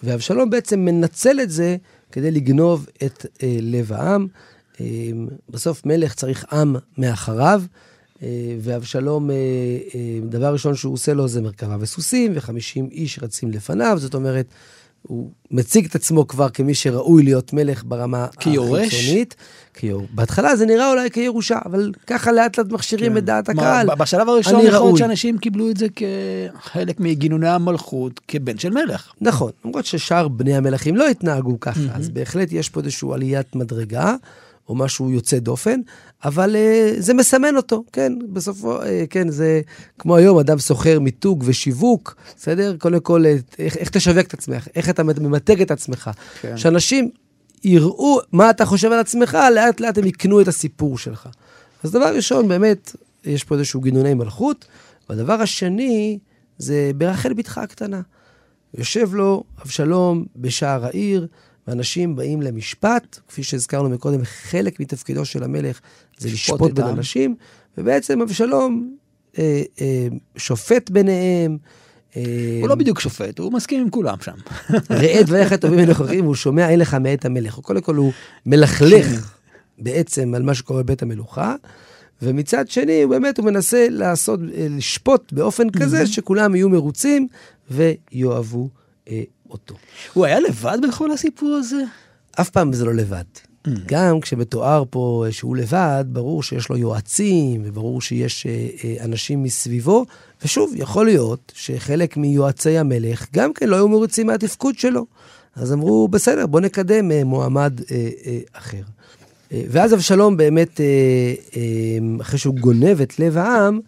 ואבשלום 0.02 0.50
בעצם 0.50 0.80
מנצל 0.80 1.40
את 1.40 1.50
זה 1.50 1.76
כדי 2.12 2.30
לגנוב 2.30 2.86
את 3.04 3.26
לב 3.62 3.92
העם. 3.92 4.26
בסוף 5.50 5.86
מלך 5.86 6.14
צריך 6.14 6.52
עם 6.52 6.76
מאחריו, 6.98 7.62
ואבשלום, 8.60 9.30
אה, 9.30 9.36
אה, 9.94 10.18
דבר 10.22 10.52
ראשון 10.52 10.74
שהוא 10.74 10.94
עושה 10.94 11.14
לו 11.14 11.28
זה 11.28 11.40
מרכבה 11.40 11.76
וסוסים, 11.80 12.32
וחמישים 12.34 12.88
איש 12.92 13.18
רצים 13.22 13.50
לפניו, 13.50 13.96
זאת 14.00 14.14
אומרת, 14.14 14.46
הוא 15.02 15.30
מציג 15.50 15.86
את 15.86 15.94
עצמו 15.94 16.28
כבר 16.28 16.48
כמי 16.48 16.74
שראוי 16.74 17.22
להיות 17.22 17.52
מלך 17.52 17.84
ברמה 17.86 18.26
כיורש? 18.40 18.86
החיצונית. 18.86 19.34
כיור... 19.74 20.06
בהתחלה 20.10 20.56
זה 20.56 20.66
נראה 20.66 20.90
אולי 20.90 21.10
כירושה, 21.10 21.58
אבל 21.64 21.92
ככה 22.06 22.32
לאט 22.32 22.58
לאט 22.58 22.66
מכשירים 22.70 23.16
את 23.16 23.24
דעת 23.24 23.48
הקהל. 23.48 23.86
מה, 23.86 23.94
בשלב 23.94 24.28
הראשון 24.28 24.60
יכול 24.60 24.86
להיות. 24.86 24.96
שאנשים 24.96 25.38
קיבלו 25.38 25.70
את 25.70 25.76
זה 25.76 25.86
כחלק 25.88 27.00
מגינוני 27.00 27.48
המלכות, 27.48 28.20
כבן 28.28 28.58
של 28.58 28.70
מלך. 28.70 29.12
נכון, 29.20 29.50
למרות 29.64 29.84
ששאר 29.86 30.28
בני 30.28 30.56
המלכים 30.56 30.96
לא 30.96 31.08
התנהגו 31.08 31.60
ככה, 31.60 31.80
אז 31.94 32.08
בהחלט 32.08 32.52
יש 32.52 32.68
פה 32.68 32.80
איזושהי 32.80 33.08
עליית 33.12 33.56
מדרגה, 33.56 34.14
או 34.68 34.74
משהו 34.74 35.10
יוצא 35.10 35.38
דופן, 35.38 35.80
אבל 36.24 36.56
uh, 36.56 37.00
זה 37.00 37.14
מסמן 37.14 37.56
אותו, 37.56 37.84
כן, 37.92 38.12
בסופו, 38.32 38.82
uh, 38.82 38.84
כן, 39.10 39.28
זה 39.28 39.60
כמו 39.98 40.16
היום, 40.16 40.38
אדם 40.38 40.58
סוחר 40.58 41.00
מיתוג 41.00 41.44
ושיווק, 41.46 42.16
בסדר? 42.36 42.76
קודם 42.78 43.00
כל, 43.00 43.26
אה, 43.26 43.36
איך, 43.58 43.76
איך 43.76 43.90
תשווק 43.90 44.26
את 44.26 44.34
עצמך, 44.34 44.68
איך 44.76 44.90
אתה 44.90 45.02
ממתג 45.02 45.62
את 45.62 45.70
עצמך. 45.70 46.10
כן. 46.40 46.56
שאנשים 46.56 47.10
יראו 47.64 48.18
מה 48.32 48.50
אתה 48.50 48.66
חושב 48.66 48.92
על 48.92 48.98
עצמך, 48.98 49.38
לאט 49.54 49.80
לאט 49.80 49.98
הם 49.98 50.06
יקנו 50.06 50.40
את 50.40 50.48
הסיפור 50.48 50.98
שלך. 50.98 51.28
אז 51.82 51.90
דבר 51.90 52.14
ראשון, 52.16 52.48
באמת, 52.48 52.96
יש 53.24 53.44
פה 53.44 53.54
איזשהו 53.54 53.80
גינוני 53.80 54.14
מלכות, 54.14 54.64
והדבר 55.08 55.32
השני, 55.32 56.18
זה 56.58 56.90
ברחל 56.96 57.32
בתך 57.32 57.58
הקטנה. 57.58 58.00
יושב 58.78 59.14
לו 59.14 59.44
אבשלום 59.62 60.24
בשער 60.36 60.84
העיר, 60.84 61.26
ואנשים 61.66 62.16
באים 62.16 62.42
למשפט, 62.42 63.18
כפי 63.28 63.42
שהזכרנו 63.42 63.88
מקודם, 63.88 64.24
חלק 64.24 64.80
מתפקידו 64.80 65.24
של 65.24 65.42
המלך 65.42 65.80
זה 66.18 66.28
לשפוט 66.28 66.60
לשפוט 66.60 66.72
בין. 66.72 66.86
אנשים, 66.86 67.36
ובעצם 67.78 68.20
אבשלום 68.22 68.96
אה, 69.38 69.62
אה, 69.80 70.08
שופט 70.36 70.90
ביניהם. 70.90 71.58
אה, 72.16 72.58
הוא 72.60 72.68
לא 72.68 72.74
בדיוק 72.74 73.00
שופט, 73.00 73.38
הוא 73.38 73.52
מסכים 73.52 73.80
עם 73.80 73.90
כולם 73.90 74.16
שם. 74.20 74.36
ראה 74.90 75.22
דבריך 75.22 75.52
הטובים 75.52 75.78
ונכוחים, 75.88 76.24
והוא 76.24 76.34
שומע 76.34 76.68
אין 76.68 76.78
לך 76.78 76.94
מאת 76.94 77.24
המלך. 77.24 77.54
קודם 77.54 77.80
כל 77.80 77.96
הוא 77.96 78.12
מלכלך 78.46 79.36
בעצם 79.78 80.34
על 80.34 80.42
מה 80.42 80.54
שקורה 80.54 80.82
בבית 80.82 81.02
המלוכה, 81.02 81.54
ומצד 82.22 82.68
שני, 82.68 83.02
הוא 83.02 83.10
באמת, 83.10 83.38
הוא 83.38 83.46
מנסה 83.46 83.86
לעשות, 83.90 84.40
אה, 84.54 84.66
לשפוט 84.70 85.32
באופן 85.32 85.70
כזה 85.70 86.06
שכולם 86.06 86.54
יהיו 86.54 86.68
מרוצים 86.68 87.28
ויאהבו 87.70 88.68
אה, 89.08 89.22
אותו. 89.52 89.74
הוא 90.12 90.24
היה 90.24 90.40
לבד 90.40 90.78
בכל 90.88 91.12
הסיפור 91.12 91.48
הזה? 91.48 91.82
אף 92.40 92.50
פעם 92.50 92.72
זה 92.72 92.84
לא 92.84 92.94
לבד. 92.94 93.24
גם 93.86 94.20
כשמתואר 94.20 94.84
פה 94.90 95.26
שהוא 95.30 95.56
לבד, 95.56 96.04
ברור 96.08 96.42
שיש 96.42 96.68
לו 96.68 96.76
יועצים, 96.76 97.62
וברור 97.64 98.00
שיש 98.00 98.46
אה, 98.46 98.66
אה, 98.84 99.04
אנשים 99.04 99.42
מסביבו, 99.42 100.04
ושוב, 100.44 100.72
יכול 100.76 101.06
להיות 101.06 101.52
שחלק 101.54 102.16
מיועצי 102.16 102.78
המלך 102.78 103.26
גם 103.34 103.52
כן 103.52 103.68
לא 103.68 103.76
היו 103.76 103.88
מרוצים 103.88 104.26
מהתפקוד 104.26 104.78
שלו. 104.78 105.06
אז 105.56 105.72
אמרו, 105.72 106.08
בסדר, 106.08 106.46
בוא 106.46 106.60
נקדם 106.60 107.10
אה, 107.10 107.24
מועמד 107.24 107.80
אה, 107.90 108.08
אה, 108.26 108.38
אחר. 108.52 108.82
אה, 109.52 109.62
ואז 109.68 109.94
אבשלום 109.94 110.36
באמת, 110.36 110.80
אחרי 112.20 112.38
שהוא 112.38 112.54
גונב 112.54 113.00
את 113.00 113.18
לב 113.18 113.36
העם, 113.36 113.80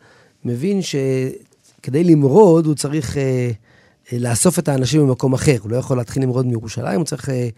מבין 0.45 0.81
שכדי 0.83 2.05
למרוד 2.05 2.67
הוא 2.67 2.75
צריך 2.75 3.17
לאסוף 4.13 4.59
את 4.59 4.69
האנשים 4.69 5.07
במקום 5.07 5.33
אחר. 5.33 5.57
הוא 5.63 5.71
לא 5.71 5.77
יכול 5.77 5.97
להתחיל 5.97 6.23
למרוד 6.23 6.47
מירושלים, 6.47 6.97
הוא 6.97 7.05
צריך 7.05 7.29
אה, 7.29 7.49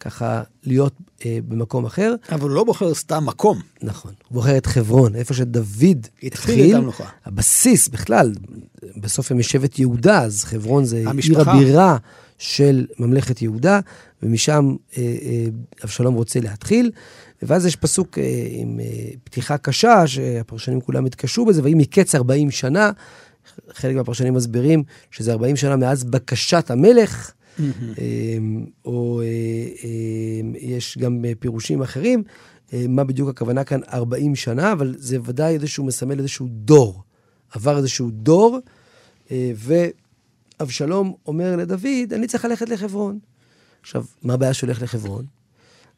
ככה 0.00 0.42
להיות 0.64 0.94
אה, 1.26 1.38
במקום 1.48 1.84
אחר. 1.84 2.14
אבל 2.32 2.42
הוא 2.42 2.50
לא 2.50 2.64
בוחר 2.64 2.94
סתם 2.94 3.26
מקום. 3.26 3.60
נכון. 3.82 4.12
הוא 4.28 4.34
בוחר 4.34 4.56
את 4.56 4.66
חברון, 4.66 5.14
איפה 5.14 5.34
שדוד 5.34 6.06
התחיל 6.22 6.54
התחיל. 6.54 6.70
את 6.74 6.78
המלוכה. 6.78 7.04
הבסיס 7.24 7.88
בכלל, 7.88 8.32
בסוף 8.96 9.30
הם 9.30 9.38
משבט 9.38 9.78
יהודה, 9.78 10.22
אז 10.22 10.44
חברון 10.44 10.84
זה 10.84 11.02
המשפחה. 11.06 11.40
עיר 11.40 11.50
הבירה 11.50 11.96
של 12.38 12.86
ממלכת 12.98 13.42
יהודה, 13.42 13.80
ומשם 14.22 14.76
אה, 14.96 15.02
אה, 15.02 15.46
אבשלום 15.84 16.14
רוצה 16.14 16.40
להתחיל. 16.40 16.90
ואז 17.42 17.66
יש 17.66 17.76
פסוק 17.76 18.18
אה, 18.18 18.46
עם 18.50 18.80
אה, 18.80 19.10
פתיחה 19.24 19.58
קשה, 19.58 20.06
שהפרשנים 20.06 20.80
כולם 20.80 21.04
התקשו 21.04 21.44
בזה, 21.44 21.62
ויהי 21.62 21.74
מקץ 21.74 22.14
40 22.14 22.50
שנה. 22.50 22.90
חלק 23.72 23.96
מהפרשנים 23.96 24.34
מסבירים 24.34 24.82
שזה 25.10 25.32
40 25.32 25.56
שנה 25.56 25.76
מאז 25.76 26.04
בקשת 26.04 26.70
המלך, 26.70 27.32
אה, 27.60 27.64
או 28.84 29.20
אה, 29.20 29.26
אה, 29.84 30.58
יש 30.60 30.98
גם 30.98 31.24
פירושים 31.40 31.82
אחרים, 31.82 32.22
מה 32.72 33.04
בדיוק 33.04 33.28
הכוונה 33.28 33.64
כאן 33.64 33.80
40 33.92 34.34
שנה, 34.34 34.72
אבל 34.72 34.94
זה 34.98 35.18
ודאי 35.24 35.54
איזשהו 35.54 35.84
מסמל 35.84 36.18
איזשהו 36.18 36.46
דור. 36.50 37.02
עבר 37.50 37.76
איזשהו 37.76 38.10
דור, 38.10 38.58
ואבשלום 40.60 41.14
אומר 41.26 41.56
לדוד, 41.56 42.12
אני 42.12 42.26
צריך 42.26 42.44
ללכת 42.44 42.68
לחברון. 42.68 43.18
עכשיו, 43.82 44.04
מה 44.22 44.34
הבעיה 44.34 44.54
שהוא 44.54 44.68
הולך 44.68 44.82
לחברון? 44.82 45.24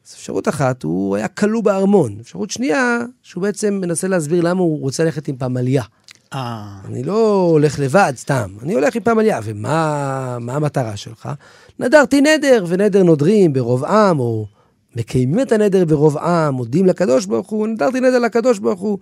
אז 0.07 0.15
אפשרות 0.15 0.49
אחת, 0.49 0.83
הוא 0.83 1.17
היה 1.17 1.29
כלוא 1.29 1.63
בארמון. 1.63 2.21
אפשרות 2.21 2.51
שנייה, 2.51 3.01
שהוא 3.23 3.43
בעצם 3.43 3.75
מנסה 3.75 4.09
להסביר 4.09 4.43
למה 4.43 4.61
הוא 4.61 4.81
רוצה 4.81 5.05
ללכת 5.05 5.29
עם 5.29 5.37
פמליה. 5.37 5.83
אה, 6.33 6.79
אני 6.85 7.03
לא 7.03 7.49
הולך 7.51 7.79
לבד 7.79 8.13
סתם, 8.17 8.51
אני 8.63 8.75
הולך 8.75 8.97
עם 8.97 9.03
פמליה. 9.03 9.41
ומה 9.45 10.39
מה 10.41 10.55
המטרה 10.55 10.97
שלך? 10.97 11.29
נדרתי 11.79 12.21
נדר, 12.21 12.65
ונדר 12.69 13.03
נודרים 13.03 13.53
ברוב 13.53 13.85
עם, 13.85 14.21
או 14.21 14.47
מקיימים 14.97 15.41
את 15.41 15.53
הנדר 15.53 15.85
ברוב 15.85 16.19
עם, 16.19 16.55
מודים 16.55 16.87
לקדוש 16.87 17.27
ברוך 17.27 17.49
הוא, 17.49 17.67
נדרתי 17.67 18.01
נדר 18.01 18.19
לקדוש 18.19 18.59
ברוך 18.59 18.81
הוא, 18.81 18.99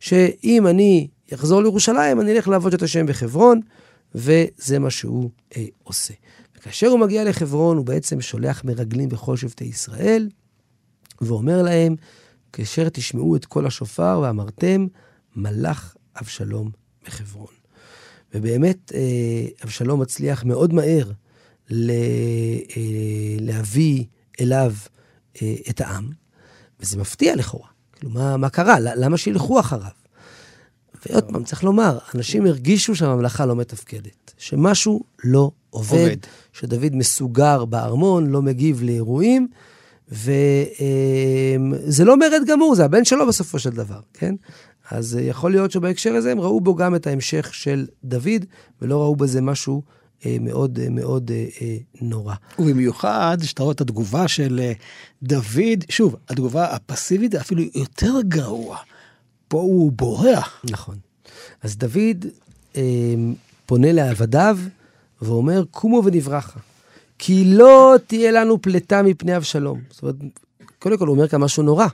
שאם 0.00 0.66
אני 0.66 1.08
אחזור 1.34 1.62
לירושלים, 1.62 2.20
אני 2.20 2.32
אלך 2.32 2.48
לעבוד 2.48 2.74
את 2.74 2.82
השם 2.82 3.06
בחברון, 3.06 3.60
וזה 4.14 4.78
מה 4.78 4.90
שהוא 4.90 5.30
אה, 5.56 5.64
עושה. 5.82 6.14
וכאשר 6.58 6.86
הוא 6.86 6.98
מגיע 6.98 7.24
לחברון, 7.24 7.76
הוא 7.76 7.86
בעצם 7.86 8.20
שולח 8.20 8.64
מרגלים 8.64 9.08
בכל 9.08 9.36
שבטי 9.36 9.64
ישראל, 9.64 10.28
ואומר 11.20 11.62
להם, 11.62 11.96
כאשר 12.52 12.88
תשמעו 12.88 13.36
את 13.36 13.44
קול 13.44 13.66
השופר 13.66 14.20
ואמרתם, 14.22 14.86
מלך 15.36 15.93
אבשלום 16.20 16.70
בחברון. 17.06 17.52
ובאמת, 18.34 18.92
אה, 18.94 19.00
אבשלום 19.64 20.00
מצליח 20.00 20.44
מאוד 20.44 20.72
מהר 20.74 21.10
ל- 21.70 21.90
אה, 21.90 23.36
להביא 23.40 24.04
אליו 24.40 24.72
אה, 25.42 25.54
את 25.70 25.80
העם, 25.80 26.08
וזה 26.80 26.98
מפתיע 26.98 27.36
לכאורה. 27.36 27.68
כאילו, 27.92 28.10
מה, 28.10 28.36
מה 28.36 28.48
קרה? 28.50 28.80
למה 28.80 29.16
שילכו 29.16 29.60
אחריו? 29.60 29.90
ועוד 31.06 31.24
פעם, 31.24 31.44
צריך 31.44 31.64
לומר, 31.64 31.98
אנשים 32.14 32.46
הרגישו 32.46 32.94
שהממלכה 32.94 33.46
לא 33.46 33.56
מתפקדת, 33.56 34.32
שמשהו 34.38 35.02
לא 35.24 35.50
עובד. 35.70 35.98
עובד. 35.98 36.16
שדוד 36.52 36.94
מסוגר 36.96 37.64
בארמון, 37.64 38.26
לא 38.30 38.42
מגיב 38.42 38.82
לאירועים, 38.82 39.48
וזה 40.08 42.04
לא 42.04 42.16
מרד 42.16 42.42
גמור, 42.46 42.74
זה 42.74 42.84
הבן 42.84 43.04
שלו 43.04 43.26
בסופו 43.26 43.58
של 43.58 43.70
דבר, 43.70 44.00
כן? 44.14 44.34
אז 44.90 45.16
אה, 45.16 45.22
יכול 45.22 45.50
להיות 45.50 45.70
שבהקשר 45.70 46.14
הזה 46.14 46.32
הם 46.32 46.40
ראו 46.40 46.60
בו 46.60 46.74
גם 46.74 46.94
את 46.94 47.06
ההמשך 47.06 47.54
של 47.54 47.86
דוד, 48.04 48.44
ולא 48.82 49.02
ראו 49.02 49.16
בזה 49.16 49.40
משהו 49.40 49.82
אה, 50.26 50.36
מאוד 50.40 50.78
אה, 50.82 50.88
מאוד 50.90 51.30
אה, 51.30 51.46
אה, 51.62 51.76
נורא. 52.00 52.34
ובמיוחד, 52.58 53.38
שאתה 53.42 53.62
רואה 53.62 53.74
את 53.74 53.80
התגובה 53.80 54.28
של 54.28 54.60
אה, 54.62 54.72
דוד, 55.22 55.84
שוב, 55.88 56.16
התגובה 56.28 56.64
הפסיבית 56.64 57.34
אפילו 57.34 57.62
יותר 57.74 58.20
גרוע. 58.28 58.78
פה 59.48 59.58
הוא 59.58 59.92
בורח. 59.92 60.62
נכון. 60.70 60.96
אז 61.62 61.76
דוד 61.76 62.26
אה, 62.76 62.82
פונה 63.66 63.92
לעבדיו 63.92 64.58
ואומר, 65.22 65.64
קומו 65.70 66.02
ונברחה, 66.04 66.60
כי 67.18 67.44
לא 67.44 67.94
תהיה 68.06 68.32
לנו 68.32 68.62
פלטה 68.62 69.02
מפני 69.02 69.36
אבשלום. 69.36 69.80
זאת 69.90 70.02
אומרת, 70.02 70.16
קודם 70.78 70.98
כל 70.98 71.06
הוא 71.06 71.14
אומר 71.16 71.28
כאן 71.28 71.40
משהו 71.40 71.62
נורא. 71.62 71.86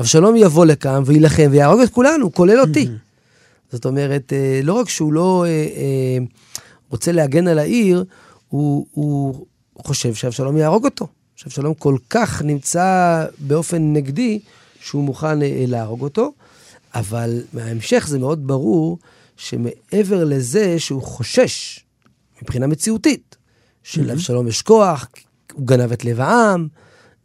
אבשלום 0.00 0.36
יבוא 0.36 0.66
לכאן 0.66 1.02
ויילחם 1.06 1.48
ויהרוג 1.50 1.80
את 1.80 1.90
כולנו, 1.90 2.32
כולל 2.34 2.60
אותי. 2.60 2.88
זאת 3.72 3.86
אומרת, 3.86 4.32
אה, 4.32 4.60
לא 4.62 4.72
רק 4.72 4.88
שהוא 4.88 5.12
לא 5.12 5.44
אה, 5.46 5.50
אה, 5.50 6.18
רוצה 6.90 7.12
להגן 7.12 7.48
על 7.48 7.58
העיר, 7.58 8.04
הוא, 8.48 8.86
הוא 8.92 9.46
חושב 9.78 10.14
שאבשלום 10.14 10.56
יהרוג 10.56 10.84
אותו. 10.84 11.06
שאבשלום 11.36 11.74
כל 11.74 11.96
כך 12.10 12.42
נמצא 12.42 13.24
באופן 13.38 13.92
נגדי, 13.92 14.40
שהוא 14.80 15.04
מוכן 15.04 15.38
להרוג 15.40 16.02
אותו. 16.02 16.32
אבל 16.94 17.42
מההמשך 17.52 18.06
זה 18.08 18.18
מאוד 18.18 18.46
ברור 18.46 18.98
שמעבר 19.36 20.24
לזה 20.24 20.78
שהוא 20.78 21.02
חושש 21.02 21.84
מבחינה 22.42 22.66
מציאותית, 22.66 23.36
שלאבשלום 23.82 24.48
יש 24.48 24.62
כוח, 24.62 25.08
הוא 25.52 25.66
גנב 25.66 25.92
את 25.92 26.04
לב 26.04 26.20
העם, 26.20 26.68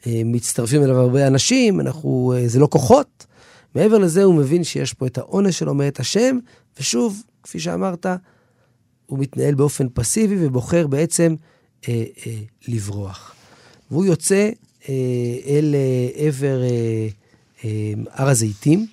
מצטרפים 0.07 0.83
אליו 0.83 0.97
הרבה 0.97 1.27
אנשים, 1.27 1.79
אנחנו, 1.79 2.33
אה, 2.35 2.47
זה 2.47 2.59
לא 2.59 2.67
כוחות. 2.71 3.25
מעבר 3.75 3.97
לזה 3.97 4.23
הוא 4.23 4.35
מבין 4.35 4.63
שיש 4.63 4.93
פה 4.93 5.07
את 5.07 5.17
העונש 5.17 5.59
שלו 5.59 5.73
מאת 5.73 5.99
השם, 5.99 6.37
ושוב, 6.79 7.23
כפי 7.43 7.59
שאמרת, 7.59 8.05
הוא 9.05 9.19
מתנהל 9.19 9.55
באופן 9.55 9.87
פסיבי 9.93 10.45
ובוחר 10.45 10.87
בעצם 10.87 11.35
אה, 11.87 12.03
אה, 12.27 12.31
לברוח. 12.67 13.35
והוא 13.91 14.05
יוצא 14.05 14.49
אה, 14.89 14.93
אל 15.45 15.75
אה, 15.75 16.27
עבר 16.27 16.61
אה, 16.63 17.07
אה, 17.65 17.93
הר 18.11 18.29
הזיתים, 18.29 18.87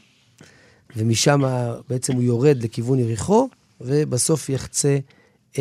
ומשם 0.96 1.40
בעצם 1.88 2.12
הוא 2.12 2.22
יורד 2.22 2.62
לכיוון 2.62 2.98
יריחו, 2.98 3.48
ובסוף 3.80 4.48
יחצה 4.48 4.98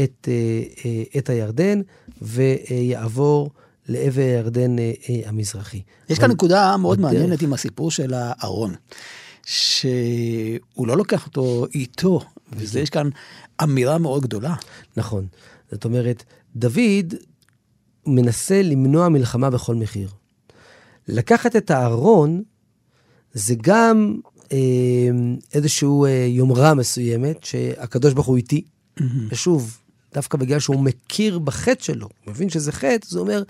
את, 0.04 0.28
אה, 0.28 0.64
אה, 0.86 1.04
את 1.18 1.30
הירדן, 1.30 1.82
ויעבור 2.22 3.50
לעבר 3.88 4.21
הירדן 4.21 4.80
אה, 4.80 4.91
אה, 5.10 5.30
המזרחי. 5.30 5.82
יש 6.10 6.19
כאן 6.19 6.32
נקודה 6.32 6.78
מאוד 6.78 6.98
בדרך- 6.98 7.12
מעניינת 7.13 7.41
עם 7.41 7.54
הסיפור 7.54 7.91
של 7.91 8.13
הארון, 8.13 8.74
שהוא 9.45 10.88
לא 10.88 10.98
לוקח 10.98 11.26
אותו 11.26 11.65
איתו, 11.76 12.19
וזה 12.52 12.80
יש 12.80 12.89
כאן 12.89 13.10
אמירה 13.63 13.98
מאוד 13.98 14.24
גדולה. 14.24 14.56
נכון. 14.98 15.28
זאת 15.71 15.86
אומרת, 15.86 16.24
דוד 16.56 17.13
מנסה 18.08 18.62
למנוע 18.62 19.10
מלחמה 19.10 19.50
בכל 19.50 19.76
מחיר. 19.76 20.10
לקחת 21.08 21.56
את 21.56 21.71
הארון 21.71 22.43
זה 23.34 23.56
גם 23.62 24.19
אה, 24.52 24.58
איזשהו 25.54 26.06
אה, 26.06 26.26
יומרה 26.30 26.74
מסוימת 26.74 27.43
שהקדוש 27.43 28.13
ברוך 28.13 28.28
הוא 28.28 28.38
איתי. 28.38 28.62
ושוב, 29.30 29.78
דווקא 30.15 30.38
בגלל 30.38 30.60
שהוא 30.60 30.80
מכיר 30.80 31.39
בחטא 31.39 31.84
שלו, 31.84 32.08
הוא 32.25 32.32
מבין 32.32 32.49
שזה 32.49 32.71
חטא, 32.71 33.08
אז 33.10 33.15
הוא 33.15 33.21
אומר, 33.21 33.43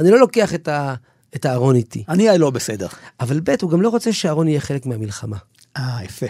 אני 0.00 0.10
לא 0.10 0.18
לוקח 0.18 0.54
את, 0.54 0.68
ה, 0.68 0.94
את 1.36 1.44
הארון 1.44 1.76
איתי. 1.76 2.04
אני 2.08 2.38
לא 2.38 2.50
בסדר. 2.50 2.86
אבל 3.20 3.40
ב', 3.40 3.54
הוא 3.62 3.70
גם 3.70 3.82
לא 3.82 3.88
רוצה 3.88 4.12
שהארון 4.12 4.48
יהיה 4.48 4.60
חלק 4.60 4.86
מהמלחמה. 4.86 5.36
אה, 5.76 5.98
יפה. 6.04 6.26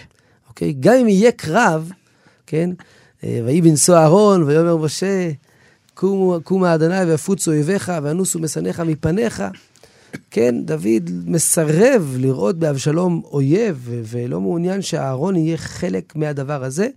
אוקיי? 0.48 0.74
גם 0.80 0.94
אם 0.94 1.08
יהיה 1.08 1.32
קרב, 1.32 1.90
כן? 2.46 2.70
אה, 3.24 3.40
ויהי 3.44 3.60
בנשוא 3.60 3.96
אהרון, 3.96 4.42
ויאמר 4.42 4.76
משה, 4.76 5.30
קומו 5.94 6.38
קומה 6.44 6.74
אדוני 6.74 7.04
ויפוצו 7.04 7.50
אויביך, 7.50 7.92
ואנוסו 8.02 8.38
משנאיך 8.38 8.80
מפניך. 8.80 9.42
כן, 10.30 10.54
דוד 10.64 11.10
מסרב 11.26 12.16
לראות 12.18 12.58
באבשלום 12.58 13.22
אויב, 13.24 13.88
ולא 13.90 14.40
מעוניין 14.40 14.82
שאהרון 14.82 15.36
יהיה 15.36 15.56
חלק 15.56 16.16
מהדבר 16.16 16.64
הזה, 16.64 16.88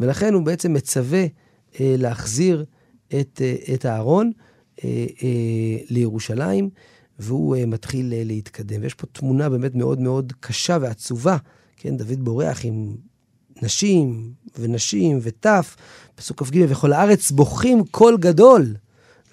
ולכן 0.00 0.34
הוא 0.34 0.42
בעצם 0.42 0.72
מצווה 0.72 1.24
להחזיר 1.80 2.64
את, 3.20 3.42
אה, 3.44 3.74
את 3.74 3.86
אהרון 3.86 4.32
אה, 4.84 5.06
אה, 5.22 5.84
לירושלים, 5.90 6.70
והוא 7.18 7.56
אה, 7.56 7.66
מתחיל 7.66 8.12
אה, 8.12 8.22
להתקדם. 8.24 8.82
ויש 8.82 8.94
פה 8.94 9.06
תמונה 9.06 9.48
באמת 9.48 9.74
מאוד 9.74 10.00
מאוד 10.00 10.32
קשה 10.40 10.78
ועצובה, 10.80 11.36
כן, 11.76 11.96
דוד 11.96 12.24
בורח 12.24 12.64
עם 12.64 12.96
נשים 13.62 14.32
ונשים 14.58 15.18
וטף, 15.22 15.76
פסוק 16.14 16.42
כ"ג, 16.42 16.64
וכל 16.68 16.92
הארץ 16.92 17.30
בוכים 17.30 17.84
קול 17.90 18.16
גדול, 18.16 18.74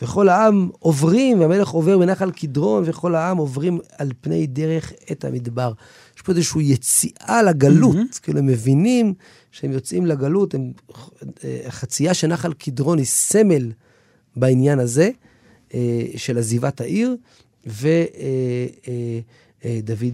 וכל 0.02 0.30
העם 0.30 0.70
עוברים, 0.80 1.40
והמלך 1.40 1.70
עובר 1.70 1.98
בנחל 1.98 2.32
קדרון, 2.32 2.84
וכל 2.86 3.16
העם 3.16 3.38
עוברים 3.38 3.80
על 3.98 4.12
פני 4.22 4.48
דרך 4.48 4.94
את 5.12 5.26
המדבר. 5.26 5.74
יש 6.16 6.22
פה 6.22 6.32
איזושהי 6.32 6.72
יציאה 6.72 7.44
לגלות, 7.44 7.96
mm-hmm. 7.96 8.20
כאילו 8.22 8.40
הם 8.40 8.46
מבינים 8.46 9.14
שהם 9.54 9.72
יוצאים 9.72 10.06
לגלות, 10.06 10.54
הם, 10.54 10.72
אה, 11.44 11.62
החצייה 11.66 12.14
של 12.14 12.28
נחל 12.28 12.54
קדרון 12.54 12.98
היא 12.98 13.06
סמל 13.06 13.72
בעניין 14.36 14.80
הזה, 14.80 15.10
אה, 15.74 16.06
של 16.16 16.38
עזיבת 16.38 16.82
העיר, 16.82 17.16
ודוד 17.66 17.92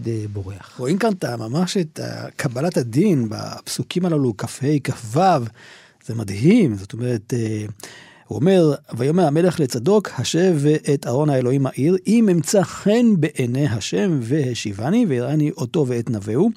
אה, 0.06 0.24
בורח. 0.32 0.76
רואים 0.78 0.98
כאן 0.98 1.12
את, 1.12 1.24
ממש 1.24 1.76
את 1.76 2.00
קבלת 2.36 2.76
הדין 2.76 3.28
בפסוקים 3.28 4.06
הללו, 4.06 4.36
כ"ה, 4.36 4.66
כ"ו, 4.84 5.20
זה 6.06 6.14
מדהים, 6.14 6.74
זאת 6.74 6.92
אומרת... 6.92 7.34
הוא 8.30 8.38
אומר, 8.38 8.74
ויאמר 8.96 9.26
המלך 9.26 9.60
לצדוק, 9.60 10.10
השב 10.18 10.56
את 10.94 11.06
ארון 11.06 11.30
האלוהים 11.30 11.66
העיר, 11.66 11.96
אם 12.06 12.28
אמצא 12.32 12.62
חן 12.62 13.06
בעיני 13.18 13.66
השם 13.66 14.18
והשיבני, 14.22 15.06
ויראני 15.08 15.50
אותו 15.50 15.84
ואת 15.88 16.10
נבהו, 16.10 16.50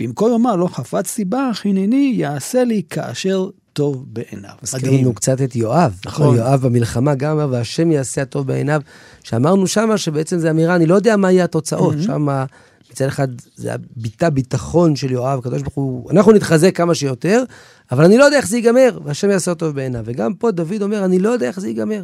ואם 0.00 0.12
כה 0.16 0.26
יאמר 0.32 0.56
לא 0.56 0.66
חפצתי 0.66 1.24
בך, 1.24 1.62
הנני 1.64 2.12
יעשה 2.16 2.64
לי 2.64 2.82
כאשר 2.90 3.48
טוב 3.72 4.04
בעיניו. 4.08 4.50
מזכיר 4.62 4.92
לנו 4.92 5.14
קצת 5.14 5.42
את 5.42 5.56
יואב. 5.56 6.00
נכון. 6.06 6.36
יואב 6.36 6.66
במלחמה 6.66 7.14
גם 7.14 7.38
אמר, 7.38 7.48
והשם 7.52 7.90
יעשה 7.90 8.22
הטוב 8.22 8.46
בעיניו, 8.46 8.80
שאמרנו 9.22 9.66
שמה 9.66 9.98
שבעצם 9.98 10.38
זו 10.38 10.50
אמירה, 10.50 10.76
אני 10.76 10.86
לא 10.86 10.94
יודע 10.94 11.16
מה 11.16 11.32
יהיה 11.32 11.44
התוצאות, 11.44 11.94
mm-hmm. 11.94 12.02
שמה... 12.02 12.44
מצד 12.94 13.06
אחד 13.06 13.28
זה 13.54 13.70
ביטה 13.96 14.30
ביטחון 14.30 14.96
של 14.96 15.10
יואב, 15.10 15.38
הקדוש 15.38 15.62
ברוך 15.62 15.74
הוא, 15.74 16.10
אנחנו 16.10 16.32
נתחזק 16.32 16.76
כמה 16.76 16.94
שיותר, 16.94 17.44
אבל 17.92 18.04
אני 18.04 18.18
לא 18.18 18.24
יודע 18.24 18.36
איך 18.36 18.48
זה 18.48 18.56
ייגמר, 18.56 18.98
והשם 19.04 19.30
יעשה 19.30 19.54
טוב 19.54 19.74
בעיניו. 19.74 20.02
וגם 20.04 20.34
פה 20.34 20.50
דוד 20.50 20.82
אומר, 20.82 21.04
אני 21.04 21.18
לא 21.18 21.28
יודע 21.28 21.46
איך 21.46 21.60
זה 21.60 21.68
ייגמר. 21.68 22.02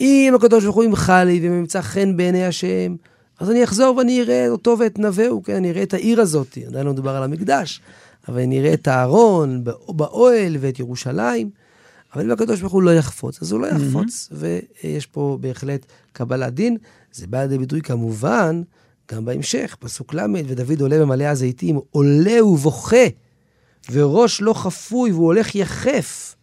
אם 0.00 0.32
הקדוש 0.36 0.64
ברוך 0.64 0.76
הוא 0.76 0.84
ימחל 0.84 1.24
לי 1.24 1.38
וימצא 1.42 1.80
חן 1.80 2.16
בעיני 2.16 2.46
השם, 2.46 2.96
אז 3.40 3.50
אני 3.50 3.64
אחזור 3.64 3.96
ואני 3.96 4.22
אראה 4.22 4.48
אותו 4.48 4.76
ואת 4.78 4.98
נווהו, 4.98 5.42
כן, 5.42 5.54
אני 5.54 5.70
אראה 5.70 5.82
את 5.82 5.94
העיר 5.94 6.20
הזאת, 6.20 6.58
עדיין 6.66 6.86
לא 6.86 6.92
מדובר 6.92 7.16
על 7.16 7.22
המקדש, 7.22 7.80
אבל 8.28 8.40
אני 8.40 8.60
אראה 8.60 8.74
את 8.74 8.88
הארון 8.88 9.64
באוהל 9.88 10.56
ואת 10.60 10.78
ירושלים. 10.78 11.50
אבל 12.14 12.24
אם 12.24 12.30
הקדוש 12.30 12.60
ברוך 12.60 12.72
הוא 12.72 12.82
לא 12.82 12.90
יחפוץ, 12.90 13.42
אז 13.42 13.52
הוא 13.52 13.60
לא 13.60 13.66
יחפוץ, 13.66 14.28
mm-hmm. 14.32 14.36
ויש 14.84 15.06
פה 15.06 15.38
בהחלט 15.40 15.86
קבלת 16.12 16.54
דין. 16.54 16.76
זה 17.12 17.26
בא 17.26 17.42
לידי 17.42 17.58
ביטוי 17.58 17.80
כמובן 17.82 18.62
גם 19.10 19.24
בהמשך, 19.24 19.76
פסוק 19.78 20.14
ל', 20.14 20.20
ודוד 20.46 20.80
עולה 20.80 20.98
במעלה 20.98 21.30
הזיתים, 21.30 21.80
עולה 21.90 22.44
ובוכה, 22.44 23.06
וראש 23.92 24.40
לא 24.40 24.52
חפוי, 24.52 25.12
והוא 25.12 25.26
הולך 25.26 25.54
יחף, 25.54 26.34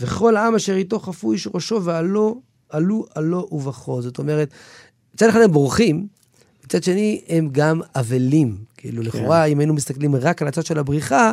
וכל 0.00 0.36
העם 0.36 0.54
אשר 0.54 0.74
איתו 0.74 0.98
חפוי 0.98 1.34
איש 1.36 1.48
ראשו, 1.54 1.84
ועלו, 1.84 2.40
עלו 2.68 3.06
עלו 3.14 3.48
ובכו. 3.52 4.02
זאת 4.02 4.18
אומרת, 4.18 4.50
מצד 5.14 5.28
אחד 5.28 5.40
הם 5.40 5.52
בורחים, 5.52 6.06
מצד 6.64 6.82
שני 6.82 7.24
הם 7.28 7.48
גם 7.52 7.80
אבלים. 7.96 8.56
כאילו, 8.76 9.02
כן. 9.02 9.08
לכאורה, 9.08 9.44
אם 9.44 9.58
היינו 9.58 9.74
מסתכלים 9.74 10.16
רק 10.16 10.42
על 10.42 10.48
הצד 10.48 10.66
של 10.66 10.78
הבריחה, 10.78 11.32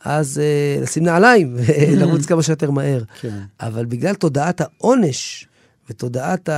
אז 0.00 0.40
uh, 0.78 0.82
לשים 0.82 1.04
נעליים 1.04 1.56
ולרוץ 1.56 2.26
כמה 2.28 2.42
שיותר 2.42 2.70
מהר. 2.70 3.02
כן. 3.20 3.38
אבל 3.60 3.84
בגלל 3.84 4.14
תודעת 4.14 4.60
העונש 4.60 5.48
ותודעת 5.90 6.48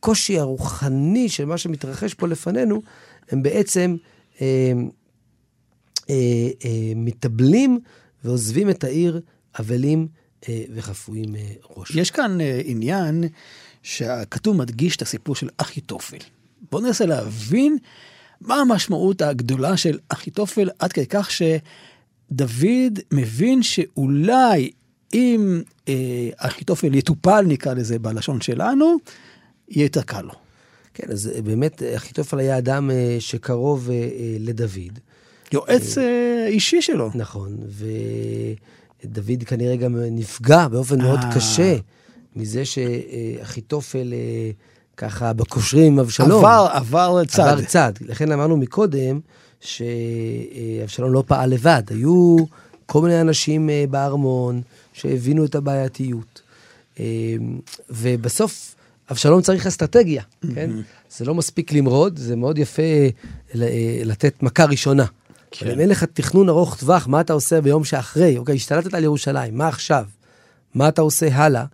הקושי 0.00 0.38
הרוחני 0.38 1.28
של 1.28 1.44
מה 1.44 1.58
שמתרחש 1.58 2.14
פה 2.14 2.28
לפנינו, 2.28 2.82
הם 3.30 3.42
בעצם 3.42 3.96
אה, 4.40 4.72
אה, 6.10 6.14
אה, 6.64 6.92
מתאבלים 6.96 7.80
ועוזבים 8.24 8.70
את 8.70 8.84
העיר 8.84 9.20
אבלים 9.60 10.08
אה, 10.48 10.64
וחפויים 10.74 11.36
אה, 11.36 11.52
ראש. 11.76 11.96
יש 11.96 12.10
כאן 12.10 12.40
אה, 12.40 12.60
עניין 12.64 13.24
שהכתוב 13.82 14.56
מדגיש 14.56 14.96
את 14.96 15.02
הסיפור 15.02 15.34
של 15.34 15.48
אחיתופל. 15.56 16.18
בואו 16.70 16.82
ננסה 16.82 17.06
להבין 17.06 17.78
מה 18.40 18.54
המשמעות 18.54 19.22
הגדולה 19.22 19.76
של 19.76 19.98
אחיתופל 20.08 20.70
עד 20.78 20.92
כדי 20.92 21.06
כך 21.06 21.30
שדוד 21.30 22.98
מבין 23.12 23.62
שאולי 23.62 24.70
אם 25.14 25.62
אה, 25.88 26.28
אחיתופל 26.36 26.94
יטופל, 26.94 27.42
נקרא 27.42 27.74
לזה 27.74 27.98
בלשון 27.98 28.40
שלנו, 28.40 28.96
יהיה 29.70 29.84
יותר 29.84 30.02
קל 30.02 30.22
לו. 30.22 30.34
כן, 30.94 31.12
אז 31.12 31.30
אה, 31.34 31.42
באמת 31.42 31.82
אחיתופל 31.96 32.38
היה 32.38 32.58
אדם 32.58 32.90
אה, 32.90 33.16
שקרוב 33.18 33.90
אה, 33.90 33.96
לדוד. 34.40 34.98
יועץ 35.52 35.98
אישי 36.46 36.82
שלו. 36.82 37.10
נכון, 37.14 37.56
ודוד 39.04 39.42
כנראה 39.46 39.76
גם 39.76 39.96
נפגע 39.96 40.68
באופן 40.68 41.02
מאוד 41.02 41.20
קשה 41.34 41.76
מזה 42.36 42.62
שאחיתופל 42.64 44.12
ככה 44.96 45.32
בקושרים 45.32 45.92
עם 45.92 45.98
אבשלום. 45.98 46.30
עבר, 46.44 46.68
עבר 46.72 47.24
צד. 47.24 47.42
עבר 47.42 47.62
צד. 47.62 47.92
לכן 48.00 48.32
אמרנו 48.32 48.56
מקודם 48.56 49.20
שאבשלום 49.60 51.12
לא 51.12 51.24
פעל 51.26 51.50
לבד. 51.50 51.82
היו 51.90 52.36
כל 52.86 53.02
מיני 53.02 53.20
אנשים 53.20 53.70
בארמון 53.90 54.62
שהבינו 54.92 55.44
את 55.44 55.54
הבעייתיות. 55.54 56.42
ובסוף 57.90 58.74
אבשלום 59.10 59.42
צריך 59.42 59.66
אסטרטגיה, 59.66 60.22
כן? 60.54 60.70
זה 61.10 61.24
לא 61.24 61.34
מספיק 61.34 61.72
למרוד, 61.72 62.18
זה 62.18 62.36
מאוד 62.36 62.58
יפה 62.58 62.82
אה, 62.82 64.00
לתת 64.04 64.42
מכה 64.42 64.64
ראשונה. 64.64 65.04
כן. 65.50 65.66
אבל 65.66 65.74
אם 65.74 65.80
אין 65.80 65.88
לך 65.88 66.04
תכנון 66.04 66.48
ארוך 66.48 66.76
טווח, 66.76 67.06
מה 67.06 67.20
אתה 67.20 67.32
עושה 67.32 67.60
ביום 67.60 67.84
שאחרי? 67.84 68.38
אוקיי, 68.38 68.54
השתלטת 68.54 68.94
על 68.94 69.04
ירושלים, 69.04 69.58
מה 69.58 69.68
עכשיו? 69.68 70.04
מה 70.74 70.88
אתה 70.88 71.02
עושה 71.02 71.28
הלאה? 71.34 71.64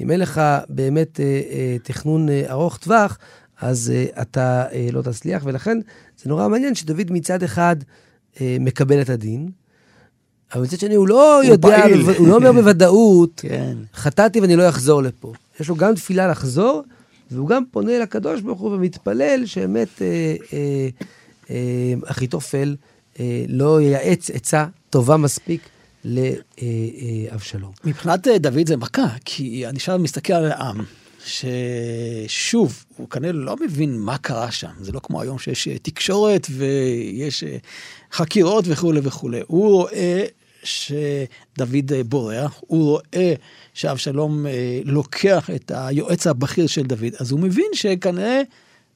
אם 0.00 0.10
אין 0.10 0.20
לך 0.20 0.40
באמת 0.68 1.20
אה, 1.20 1.24
אה, 1.24 1.76
תכנון 1.82 2.28
אה, 2.28 2.44
ארוך 2.50 2.76
טווח, 2.76 3.18
אז 3.60 3.92
אה, 3.94 4.22
אתה 4.22 4.64
אה, 4.72 4.88
לא 4.92 5.02
תצליח, 5.02 5.42
ולכן 5.44 5.78
זה 6.22 6.28
נורא 6.28 6.48
מעניין 6.48 6.74
שדוד 6.74 7.10
מצד 7.10 7.42
אחד 7.42 7.76
אה, 8.40 8.56
מקבל 8.60 9.00
את 9.00 9.08
הדין, 9.08 9.50
אבל 10.54 10.62
מצד 10.62 10.78
שני 10.78 10.94
הוא 10.94 11.08
לא 11.08 11.36
הוא 11.36 11.44
יודע, 11.44 11.80
פעיל. 11.80 12.00
הוא 12.00 12.28
לא 12.28 12.36
אומר 12.36 12.52
בוודאות, 12.62 13.40
כן. 13.46 13.76
חטאתי 13.94 14.40
ואני 14.40 14.56
לא 14.56 14.68
אחזור 14.68 15.02
לפה. 15.02 15.32
יש 15.60 15.68
לו 15.68 15.76
גם 15.76 15.94
תפילה 15.94 16.28
לחזור, 16.28 16.82
והוא 17.30 17.48
גם 17.48 17.62
פונה 17.70 17.98
לקדוש 17.98 18.40
ברוך 18.40 18.60
הוא 18.60 18.74
ומתפלל 18.74 19.46
שבאמת 19.46 20.02
אה, 20.02 20.36
אה, 20.52 20.88
אה, 21.50 21.94
אחיתופל 22.06 22.76
אה, 23.20 23.44
לא 23.48 23.80
ייעץ 23.80 24.30
עצה 24.30 24.66
טובה 24.90 25.16
מספיק 25.16 25.60
לאבשלום. 26.04 27.72
מבחינת 27.84 28.28
אה, 28.28 28.38
דוד 28.38 28.66
זה 28.66 28.76
מכה, 28.76 29.08
כי 29.24 29.66
אני 29.66 29.76
עכשיו 29.76 29.98
מסתכל 29.98 30.32
על 30.32 30.52
העם. 30.52 30.84
ששוב, 31.24 32.84
הוא 32.96 33.08
כנראה 33.08 33.32
לא 33.32 33.56
מבין 33.60 33.98
מה 33.98 34.18
קרה 34.18 34.50
שם. 34.50 34.70
זה 34.80 34.92
לא 34.92 35.00
כמו 35.00 35.22
היום 35.22 35.38
שיש 35.38 35.68
אה, 35.68 35.78
תקשורת 35.78 36.46
ויש 36.50 37.44
אה, 37.44 37.56
חקירות 38.12 38.64
וכולי 38.68 39.00
וכולי. 39.02 39.40
הוא 39.46 39.68
רואה 39.68 40.24
שדוד 40.68 41.92
בורח, 42.08 42.60
הוא 42.66 42.84
רואה 42.84 43.34
שאבשלום 43.74 44.46
אה, 44.46 44.80
לוקח 44.84 45.50
את 45.54 45.72
היועץ 45.74 46.26
הבכיר 46.26 46.66
של 46.66 46.82
דוד, 46.82 47.12
אז 47.20 47.30
הוא 47.30 47.40
מבין 47.40 47.70
שכנראה 47.72 48.42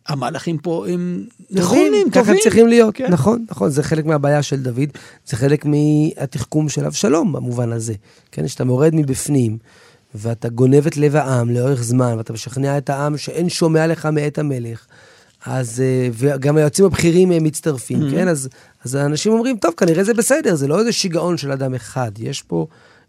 המהלכים 0.08 0.58
פה 0.58 0.86
הם 0.88 1.26
נכונים, 1.50 1.92
טובים. 1.92 2.10
ככה 2.10 2.32
צריכים 2.42 2.68
להיות, 2.68 2.94
כן. 2.94 3.12
נכון, 3.12 3.44
נכון, 3.50 3.70
זה 3.70 3.82
חלק 3.82 4.04
מהבעיה 4.04 4.42
של 4.42 4.62
דוד, 4.62 4.88
זה 5.26 5.36
חלק 5.36 5.64
מהתחכום 5.64 6.68
של 6.68 6.84
אבשלום 6.84 7.32
במובן 7.32 7.72
הזה. 7.72 7.94
כן, 8.32 8.48
שאתה 8.48 8.64
מורד 8.64 8.94
מבפנים, 8.94 9.58
ואתה 10.14 10.48
גונב 10.48 10.86
את 10.86 10.96
לב 10.96 11.16
העם 11.16 11.50
לאורך 11.50 11.82
זמן, 11.82 12.14
ואתה 12.16 12.32
משכנע 12.32 12.78
את 12.78 12.90
העם 12.90 13.16
שאין 13.16 13.48
שומע 13.48 13.86
לך 13.86 14.06
מאת 14.06 14.38
המלך. 14.38 14.86
אז, 15.46 15.80
אה, 15.80 16.08
וגם 16.12 16.56
היועצים 16.56 16.84
הבכירים 16.84 17.32
אה, 17.32 17.40
מצטרפים, 17.40 18.02
mm-hmm. 18.02 18.10
כן? 18.10 18.28
אז, 18.28 18.48
אז 18.84 18.94
האנשים 18.94 19.32
אומרים, 19.32 19.56
טוב, 19.56 19.74
כנראה 19.76 20.04
זה 20.04 20.14
בסדר, 20.14 20.54
זה 20.54 20.68
לא 20.68 20.78
איזה 20.78 20.92
שיגעון 20.92 21.36
של 21.36 21.52
אדם 21.52 21.74
אחד, 21.74 22.12
יש 22.18 22.42
פה 22.42 22.66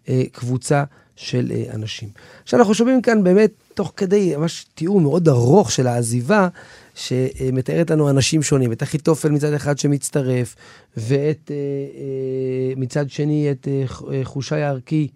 אה, 0.10 0.24
קבוצה 0.32 0.84
של 1.16 1.52
אה, 1.56 1.74
אנשים. 1.74 2.10
עכשיו, 2.44 2.60
אנחנו 2.60 2.74
שומעים 2.74 3.02
כאן 3.02 3.24
באמת, 3.24 3.52
תוך 3.74 3.94
כדי 3.98 4.36
ממש 4.36 4.66
תיאור 4.76 5.02
מאוד 5.02 5.30
ארוך 5.30 5.72
של 5.72 5.88
העזיבה, 5.88 6.48
שמתארת 6.96 7.92
לנו 7.92 8.10
אנשים 8.10 8.44
שונים, 8.44 8.72
את 8.72 8.84
אחיתופל 8.84 9.30
מצד 9.30 9.54
אחד 9.54 9.78
שמצטרף, 9.78 10.56
ואת 10.98 11.52
אה, 11.52 11.56
אה, 11.56 12.74
מצד 12.78 13.10
שני 13.10 13.52
את 13.52 13.68
אה, 13.68 14.24
חושי 14.24 14.56
הערכי, 14.56 15.08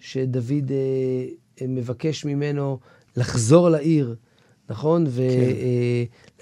שדוד 0.00 0.70
אה, 1.60 1.66
מבקש 1.68 2.24
ממנו 2.24 2.78
לחזור 3.16 3.68
לעיר, 3.68 4.14
נכון? 4.70 5.06
כן. 5.06 5.10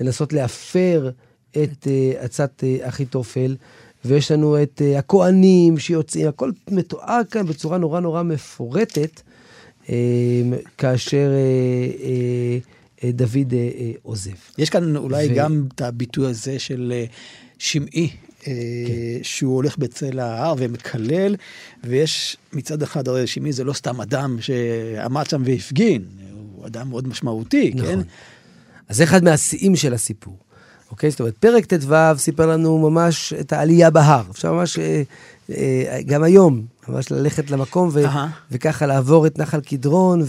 ולנסות 0.01 0.31
כן. 0.31 0.37
להפר 0.37 1.11
את 1.51 1.87
אה, 1.87 2.13
עצת 2.19 2.65
אה, 2.65 2.89
אחיתופל. 2.89 3.57
ויש 4.05 4.31
לנו 4.31 4.63
את 4.63 4.83
הכוהנים 4.99 5.79
שיוצאים, 5.79 6.29
הכל 6.29 6.51
מתואר 6.71 7.21
כאן 7.31 7.47
בצורה 7.47 7.79
נורא 7.79 8.01
נורא 8.01 8.23
מפורטת, 8.23 9.21
כאשר 10.79 11.31
דוד 13.05 13.55
עוזב. 14.03 14.31
יש 14.59 14.71
כאן 14.71 14.97
אולי 14.97 15.29
ו... 15.31 15.35
גם 15.35 15.65
את 15.75 15.81
הביטוי 15.81 16.27
הזה 16.31 16.59
של 16.59 16.93
שמעי. 17.59 18.11
כן. 18.45 18.53
שהוא 19.23 19.55
הולך 19.55 19.79
בצל 19.79 20.19
ההר 20.19 20.55
ומקלל, 20.59 21.37
ויש 21.85 22.37
מצד 22.53 22.83
אחד, 22.83 23.09
הרי 23.09 23.27
שמעי 23.27 23.53
זה 23.53 23.65
לא 23.65 23.73
סתם 23.73 24.01
אדם 24.01 24.37
שעמד 24.41 25.27
שם 25.29 25.43
והפגין, 25.45 26.05
הוא 26.63 26.69
אדם 26.69 26.91
מאוד 26.91 27.09
משמעותי, 27.09 27.73
נכון. 27.75 27.87
כן? 27.87 27.99
אז 28.89 28.97
זה 28.97 29.05
אחד 29.05 29.25
מהשיאים 29.25 29.77
של 29.77 29.95
הסיפור. 29.95 30.37
אוקיי? 30.91 31.11
זאת 31.11 31.21
אומרת, 31.21 31.37
פרק 31.37 31.67
ט"ו 31.67 31.95
סיפר 32.17 32.47
לנו 32.47 32.91
ממש 32.91 33.33
את 33.33 33.53
העלייה 33.53 33.91
בהר. 33.91 34.23
אפשר 34.31 34.53
ממש, 34.53 34.79
אה, 34.79 35.03
אה, 35.51 36.01
גם 36.07 36.23
היום, 36.23 36.63
ממש 36.89 37.11
ללכת 37.11 37.51
למקום 37.51 37.89
ו- 37.93 38.05
אהה. 38.05 38.29
וככה 38.51 38.87
לעבור 38.87 39.27
את 39.27 39.39
נחל 39.39 39.61
קדרון 39.61 40.23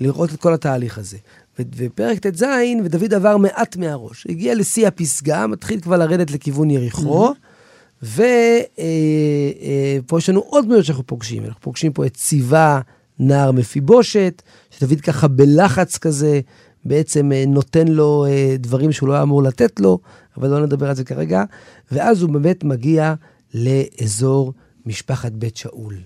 ולראות 0.00 0.34
את 0.34 0.40
כל 0.40 0.54
התהליך 0.54 0.98
הזה. 0.98 1.16
ו- 1.58 1.62
ופרק 1.76 2.18
ט"ז, 2.18 2.44
ודוד 2.84 3.14
עבר 3.14 3.36
מעט 3.36 3.76
מהראש. 3.76 4.26
הגיע 4.28 4.54
לשיא 4.54 4.86
הפסגה, 4.86 5.46
מתחיל 5.46 5.80
כבר 5.80 5.96
לרדת 5.96 6.30
לכיוון 6.30 6.70
יריחו, 6.70 7.32
ופה 8.02 8.18
יש 10.18 10.28
לנו 10.28 10.40
עוד 10.40 10.64
דמויות 10.64 10.84
שאנחנו 10.84 11.06
פוגשים. 11.06 11.44
אנחנו 11.44 11.60
פוגשים 11.60 11.92
פה 11.92 12.06
את 12.06 12.14
ציווה, 12.16 12.80
נער 13.18 13.52
מפיבושת, 13.52 14.42
שדוד 14.70 15.00
ככה 15.00 15.28
בלחץ 15.28 15.98
כזה, 15.98 16.40
בעצם 16.84 17.32
אה, 17.32 17.44
נותן 17.46 17.88
לו 17.88 18.26
אה, 18.28 18.56
דברים 18.58 18.92
שהוא 18.92 19.08
לא 19.08 19.12
היה 19.12 19.22
אמור 19.22 19.42
לתת 19.42 19.80
לו, 19.80 19.98
אבל 20.36 20.48
לא 20.48 20.66
נדבר 20.66 20.88
על 20.88 20.94
זה 20.94 21.04
כרגע. 21.04 21.44
ואז 21.92 22.22
הוא 22.22 22.30
באמת 22.30 22.64
מגיע 22.64 23.14
לאזור 23.54 24.52
משפחת 24.86 25.32
בית 25.32 25.56
שאול, 25.56 25.96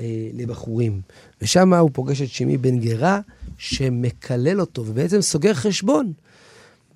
אה, 0.00 0.28
לבחורים. 0.34 1.00
ושם 1.42 1.74
הוא 1.74 1.90
פוגש 1.92 2.22
את 2.22 2.28
שמעי 2.28 2.56
בן 2.56 2.78
גרה, 2.78 3.20
שמקלל 3.58 4.60
אותו, 4.60 4.84
ובעצם 4.86 5.20
סוגר 5.20 5.54
חשבון. 5.54 6.12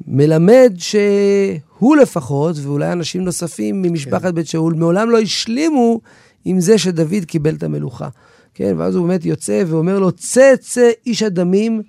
מלמד 0.06 0.72
שהוא 0.78 1.96
לפחות, 1.96 2.56
ואולי 2.62 2.92
אנשים 2.92 3.24
נוספים 3.24 3.82
ממשפחת 3.82 4.22
כן. 4.22 4.34
בית 4.34 4.46
שאול, 4.46 4.74
מעולם 4.74 5.10
לא 5.10 5.18
השלימו 5.18 6.00
עם 6.44 6.60
זה 6.60 6.78
שדוד 6.78 7.24
קיבל 7.26 7.54
את 7.54 7.62
המלוכה. 7.62 8.08
כן, 8.58 8.74
ואז 8.78 8.94
הוא 8.94 9.06
באמת 9.06 9.24
יוצא 9.24 9.62
ואומר 9.66 9.98
לו, 9.98 10.12
צא 10.12 10.54
צא 10.60 10.90
איש 11.06 11.22
הדמים 11.22 11.82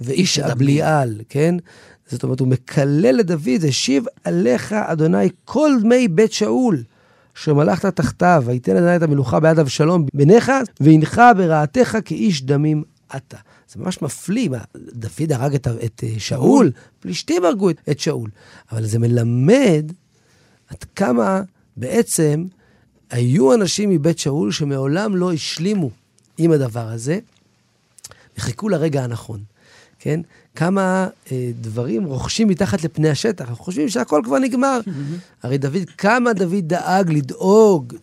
ואיש 0.00 0.38
הבליעל, 0.38 1.20
כן? 1.28 1.54
זאת 2.06 2.22
אומרת, 2.22 2.40
הוא 2.40 2.48
מקלל 2.48 3.16
לדוד, 3.16 3.64
השיב 3.68 4.04
עליך, 4.24 4.72
אדוני, 4.72 5.28
כל 5.44 5.70
דמי 5.82 6.08
בית 6.08 6.32
שאול, 6.32 6.82
שמלכת 7.34 7.96
תחתיו, 7.96 8.42
ויתן 8.46 8.76
אדוני 8.76 8.96
את 8.96 9.02
המלוכה 9.02 9.40
ביד 9.40 9.58
אבשלום 9.58 10.06
בניך, 10.14 10.52
והנך 10.80 11.22
ברעתך 11.36 11.98
כאיש 12.04 12.42
דמים 12.42 12.82
אתה. 13.16 13.36
זה 13.68 13.80
ממש 13.80 14.02
מפליא, 14.02 14.48
מה, 14.48 14.58
דוד 14.76 15.32
הרג 15.32 15.54
את, 15.54 15.66
את 15.84 16.04
אה, 16.04 16.14
שאול, 16.18 16.70
פלישתים 17.00 17.44
הרגו 17.44 17.70
את, 17.70 17.80
את 17.90 18.00
שאול. 18.00 18.30
אבל 18.72 18.86
זה 18.86 18.98
מלמד 18.98 19.92
עד 20.68 20.84
כמה 20.96 21.42
בעצם 21.76 22.44
היו 23.10 23.54
אנשים 23.54 23.90
מבית 23.90 24.18
שאול 24.18 24.52
שמעולם 24.52 25.16
לא 25.16 25.32
השלימו 25.32 25.90
עם 26.38 26.50
הדבר 26.50 26.88
הזה, 26.88 27.18
וחיכו 28.38 28.68
לרגע 28.68 29.04
הנכון, 29.04 29.40
כן? 29.98 30.20
כמה 30.54 31.08
אה, 31.32 31.50
דברים 31.60 32.04
רוכשים 32.04 32.48
מתחת 32.48 32.84
לפני 32.84 33.08
השטח, 33.08 33.48
אנחנו 33.48 33.64
חושבים 33.64 33.88
שהכל 33.88 34.20
כבר 34.24 34.38
נגמר. 34.38 34.80
הרי 35.42 35.58
דוד, 35.58 35.90
כמה 35.98 36.32
דוד 36.32 36.68
דאג 36.68 37.10
לדאוג 37.10 37.94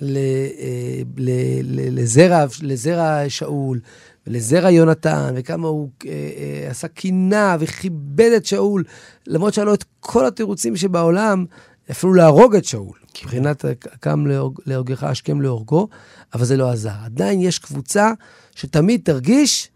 ל, 0.00 0.16
אה, 0.16 1.02
ל, 1.16 1.30
ל, 1.62 2.00
לזרע, 2.00 2.44
לזרע 2.62 3.28
שאול 3.28 3.80
ולזרע 4.26 4.70
יונתן, 4.70 5.32
וכמה 5.36 5.68
הוא 5.68 5.88
אה, 6.06 6.10
אה, 6.10 6.70
עשה 6.70 6.88
קינה 6.88 7.56
וכיבד 7.60 8.30
את 8.36 8.46
שאול, 8.46 8.84
למרות 9.26 9.54
שהיה 9.54 9.64
לו 9.64 9.74
את 9.74 9.84
כל 10.00 10.26
התירוצים 10.26 10.76
שבעולם, 10.76 11.44
אפילו 11.90 12.14
להרוג 12.14 12.56
את 12.56 12.64
שאול. 12.64 12.98
מבחינת 13.22 13.64
קם 14.00 14.26
להורג, 14.26 14.58
להורגך 14.66 15.02
השכם 15.02 15.40
להורגו, 15.40 15.88
אבל 16.34 16.44
זה 16.44 16.56
לא 16.56 16.70
עזר. 16.70 16.90
עדיין 17.04 17.40
יש 17.40 17.58
קבוצה 17.58 18.12
שתמיד 18.54 19.00
תרגיש 19.04 19.68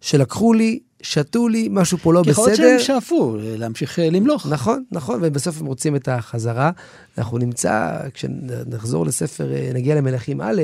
שלקחו 0.00 0.52
לי, 0.52 0.78
שתו 1.02 1.48
לי, 1.48 1.68
משהו 1.70 1.98
פה 1.98 2.14
לא 2.14 2.22
כי 2.24 2.30
בסדר. 2.30 2.44
להיות 2.46 2.58
שהם 2.58 3.00
שאפו 3.00 3.36
להמשיך 3.40 3.98
אה, 3.98 4.10
למלוך. 4.10 4.46
נכון, 4.46 4.84
נכון, 4.92 5.18
ובסוף 5.22 5.60
הם 5.60 5.66
רוצים 5.66 5.96
את 5.96 6.08
החזרה. 6.08 6.70
אנחנו 7.18 7.38
נמצא, 7.38 7.98
כשנחזור 8.14 9.06
לספר, 9.06 9.52
אה, 9.52 9.70
נגיע 9.74 9.94
למלכים 9.94 10.40
א', 10.40 10.62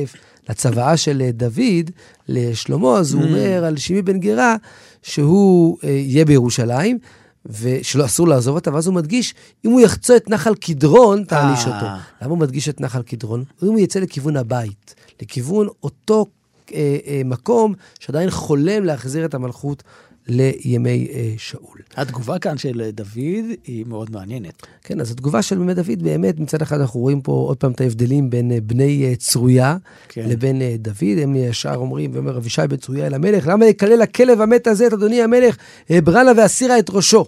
לצוואה 0.49 0.97
של 0.97 1.23
אה, 1.25 1.33
דוד, 1.33 1.91
לשלמה, 2.29 2.99
אז 2.99 3.15
הוא 3.15 3.23
Mm. 3.23 3.27
אומר 3.27 3.65
על 3.65 3.77
שמעי 3.77 4.03
בן 4.03 4.21
גרה, 4.21 4.57
שהוא 5.03 5.79
אה, 5.85 5.91
יהיה 5.91 6.25
בירושלים, 6.25 6.99
ושלא 7.47 8.05
אסור 8.05 8.29
לעזוב 8.29 8.55
אותה, 8.55 8.75
ואז 8.75 8.87
הוא 8.87 8.95
מדגיש, 8.95 9.35
אם 9.65 9.71
הוא 9.71 9.81
יחצה 9.81 10.17
את 10.17 10.31
נחל 10.31 10.55
קדרון, 10.55 11.25
תעניש 11.25 11.67
אה. 11.67 11.75
אותו. 11.75 11.87
למה 12.23 12.31
הוא 12.31 12.39
מדגיש 12.39 12.69
את 12.69 12.81
נחל 12.81 13.03
קדרון? 13.03 13.45
אם 13.63 13.69
הוא 13.69 13.79
יצא 13.79 14.01
לכיוון 14.01 14.37
הבית, 14.37 14.95
לכיוון 15.23 15.69
אותו 15.83 16.27
אה, 16.75 16.97
אה, 17.07 17.23
מקום 17.25 17.75
שעדיין 18.01 18.31
חולם 18.31 18.85
להחזיר 18.85 19.25
את 19.25 19.35
המלכות 19.35 19.83
לימי 20.29 21.09
אה, 21.13 21.35
שאול. 21.39 21.79
התגובה 21.97 22.39
כאן 22.39 22.59
של 22.59 22.91
דוד 22.93 23.45
היא 23.65 23.87
מאוד 23.87 24.11
מעניינת. 24.11 24.67
כן, 24.83 25.01
אז 25.01 25.11
התגובה 25.11 25.43
של 25.43 25.59
באמת 25.59 25.77
דוד, 25.77 26.03
באמת, 26.03 26.41
מצד 26.41 26.63
אחד 26.63 26.81
אנחנו 26.81 27.01
רואים 27.01 27.21
פה 27.21 27.33
עוד 27.33 27.57
פעם 27.57 27.73
את 27.73 27.81
ההבדלים 27.81 28.31
בין 28.31 28.53
אה, 28.53 28.59
בני 28.61 29.05
אה, 29.05 29.17
צרויה 29.17 29.77
כן. 30.09 30.29
לבין 30.29 30.63
אה, 30.63 30.77
דוד. 30.79 31.19
הם 31.23 31.37
ישר 31.37 31.75
אומרים, 31.75 32.11
ואומר 32.15 32.37
אבישי 32.37 32.63
בן 32.69 32.77
צרויה 32.77 33.07
אל 33.07 33.15
המלך, 33.15 33.47
למה 33.47 33.67
יקלל 33.67 34.03
הכלב 34.03 34.41
המת 34.41 34.67
הזה 34.67 34.87
את 34.87 34.93
אדוני 34.93 35.23
המלך, 35.23 35.57
אעברה 35.91 36.25
לה 36.25 36.33
ואסירה 36.37 36.79
את 36.79 36.91
ראשו. 36.91 37.25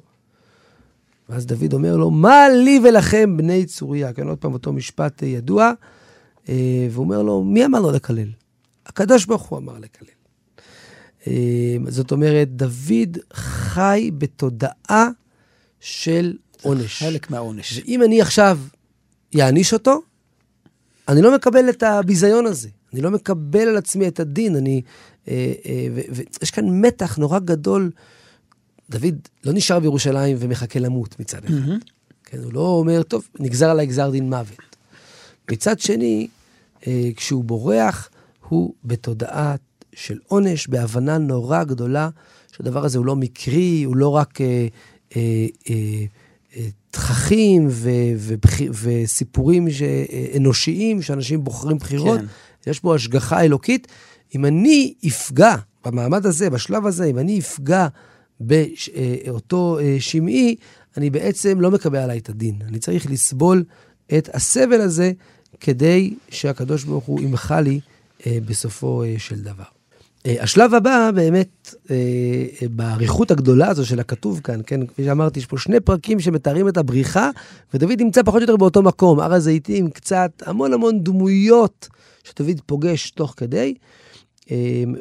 ואז 1.28 1.46
דוד 1.46 1.72
אומר 1.72 1.96
לו, 1.96 2.10
מה 2.10 2.48
לי 2.48 2.80
ולכם 2.84 3.36
בני 3.36 3.66
צוריה? 3.66 4.12
כן, 4.12 4.28
עוד 4.28 4.38
פעם 4.38 4.52
אותו 4.52 4.72
משפט 4.72 5.22
ידוע, 5.22 5.72
והוא 6.48 6.56
אומר 6.96 7.22
לו, 7.22 7.44
מי 7.44 7.64
אמר 7.64 7.80
לו 7.80 7.90
לקלל? 7.90 8.28
הקדוש 8.86 9.26
ברוך 9.26 9.42
הוא 9.42 9.58
אמר 9.58 9.78
לקלל. 9.78 10.08
אה, 11.26 11.76
זאת 11.88 12.12
אומרת, 12.12 12.48
דוד 12.48 13.18
חי 13.32 14.10
בתודעה 14.18 15.08
של 15.80 16.36
עונש. 16.62 17.02
חלק 17.02 17.30
מהעונש. 17.30 17.78
ואם 17.78 18.02
אני 18.02 18.20
עכשיו 18.20 18.58
יעניש 19.32 19.72
אותו, 19.72 20.02
אני 21.08 21.22
לא 21.22 21.34
מקבל 21.34 21.68
את 21.68 21.82
הביזיון 21.82 22.46
הזה. 22.46 22.68
אני 22.92 23.02
לא 23.02 23.10
מקבל 23.10 23.68
על 23.68 23.76
עצמי 23.76 24.08
את 24.08 24.20
הדין. 24.20 24.56
אני... 24.56 24.82
אה, 25.28 25.52
אה, 25.66 25.86
ויש 25.92 26.50
כאן 26.50 26.80
מתח 26.80 27.16
נורא 27.16 27.38
גדול. 27.38 27.90
דוד 28.90 29.14
לא 29.44 29.52
נשאר 29.52 29.80
בירושלים 29.80 30.36
ומחכה 30.40 30.78
למות 30.78 31.20
מצד 31.20 31.44
אחד. 31.44 31.54
מהמם. 31.54 31.78
כן, 32.24 32.38
הוא 32.38 32.52
לא 32.52 32.60
אומר, 32.60 33.02
טוב, 33.02 33.28
נגזר 33.40 33.70
עליי 33.70 33.86
גזר 33.86 34.10
דין 34.10 34.30
מוות. 34.30 34.76
מצד 35.50 35.80
שני, 35.80 36.28
אה, 36.86 37.10
כשהוא 37.16 37.44
בורח, 37.44 38.08
הוא 38.48 38.74
בתודעה 38.84 39.54
של 39.94 40.18
עונש, 40.26 40.68
בהבנה 40.68 41.18
נורא 41.18 41.64
גדולה 41.64 42.08
שהדבר 42.56 42.84
הזה 42.84 42.98
הוא 42.98 43.06
לא 43.06 43.16
מקרי, 43.16 43.82
הוא 43.82 43.96
לא 43.96 44.08
רק 44.08 44.40
אה, 44.40 44.66
אה, 45.16 45.46
אה, 45.70 46.04
אה, 46.56 46.68
תככים 46.90 47.66
ו, 47.70 47.90
ובח, 48.18 48.56
וסיפורים 48.82 49.70
ש, 49.70 49.82
אה, 49.82 50.26
אנושיים 50.36 51.02
שאנשים 51.02 51.44
בוחרים 51.44 51.78
בחירות, 51.78 52.20
כן. 52.20 52.70
יש 52.70 52.82
בו 52.82 52.94
השגחה 52.94 53.42
אלוקית. 53.42 53.88
אם 54.34 54.44
אני 54.44 54.94
אפגע 55.06 55.54
במעמד 55.84 56.26
הזה, 56.26 56.50
בשלב 56.50 56.86
הזה, 56.86 57.04
אם 57.04 57.18
אני 57.18 57.38
אפגע 57.38 57.88
באותו 58.40 59.78
אה, 59.80 59.96
שמעי, 59.98 60.56
אני 60.96 61.10
בעצם 61.10 61.60
לא 61.60 61.70
מקבל 61.70 61.98
עליי 61.98 62.18
את 62.18 62.28
הדין. 62.28 62.54
אני 62.68 62.78
צריך 62.78 63.10
לסבול 63.10 63.64
את 64.18 64.34
הסבל 64.34 64.80
הזה 64.80 65.12
כדי 65.60 66.14
שהקדוש 66.28 66.84
ברוך 66.84 67.04
הוא 67.04 67.20
ימחל 67.20 67.60
לי 67.60 67.80
אה, 68.26 68.38
בסופו 68.46 69.02
אה, 69.02 69.14
של 69.18 69.42
דבר. 69.42 69.73
אה, 70.26 70.42
השלב 70.42 70.74
הבא 70.74 71.10
באמת, 71.14 71.74
אה, 71.90 71.96
אה, 72.62 72.68
באריכות 72.68 73.30
הגדולה 73.30 73.68
הזו 73.68 73.86
של 73.86 74.00
הכתוב 74.00 74.40
כאן, 74.44 74.60
כן, 74.66 74.86
כפי 74.86 75.04
שאמרתי, 75.04 75.38
יש 75.38 75.46
פה 75.46 75.58
שני 75.58 75.80
פרקים 75.80 76.20
שמתארים 76.20 76.68
את 76.68 76.76
הבריחה, 76.76 77.30
ודוד 77.74 78.00
נמצא 78.00 78.22
פחות 78.22 78.36
או 78.36 78.42
יותר 78.42 78.56
באותו 78.56 78.82
מקום, 78.82 79.20
הר 79.20 79.32
הזיתים, 79.32 79.90
קצת, 79.90 80.30
המון 80.46 80.72
המון 80.72 81.04
דמויות 81.04 81.88
שדוד 82.24 82.60
פוגש 82.66 83.10
תוך 83.10 83.34
כדי. 83.36 83.74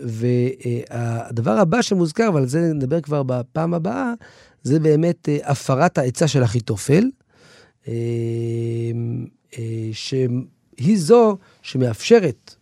והדבר 0.03 1.51
הבא 1.51 1.81
שמוזכר, 1.81 2.29
ועל 2.33 2.45
זה 2.45 2.73
נדבר 2.73 3.01
כבר 3.01 3.23
בפעם 3.23 3.73
הבאה, 3.73 4.13
זה 4.63 4.79
באמת 4.79 5.29
הפרת 5.43 5.97
העצה 5.97 6.27
של 6.27 6.43
אחיתופל, 6.43 7.09
שהיא 9.93 10.97
זו 10.97 11.37
שמאפשרת 11.61 12.55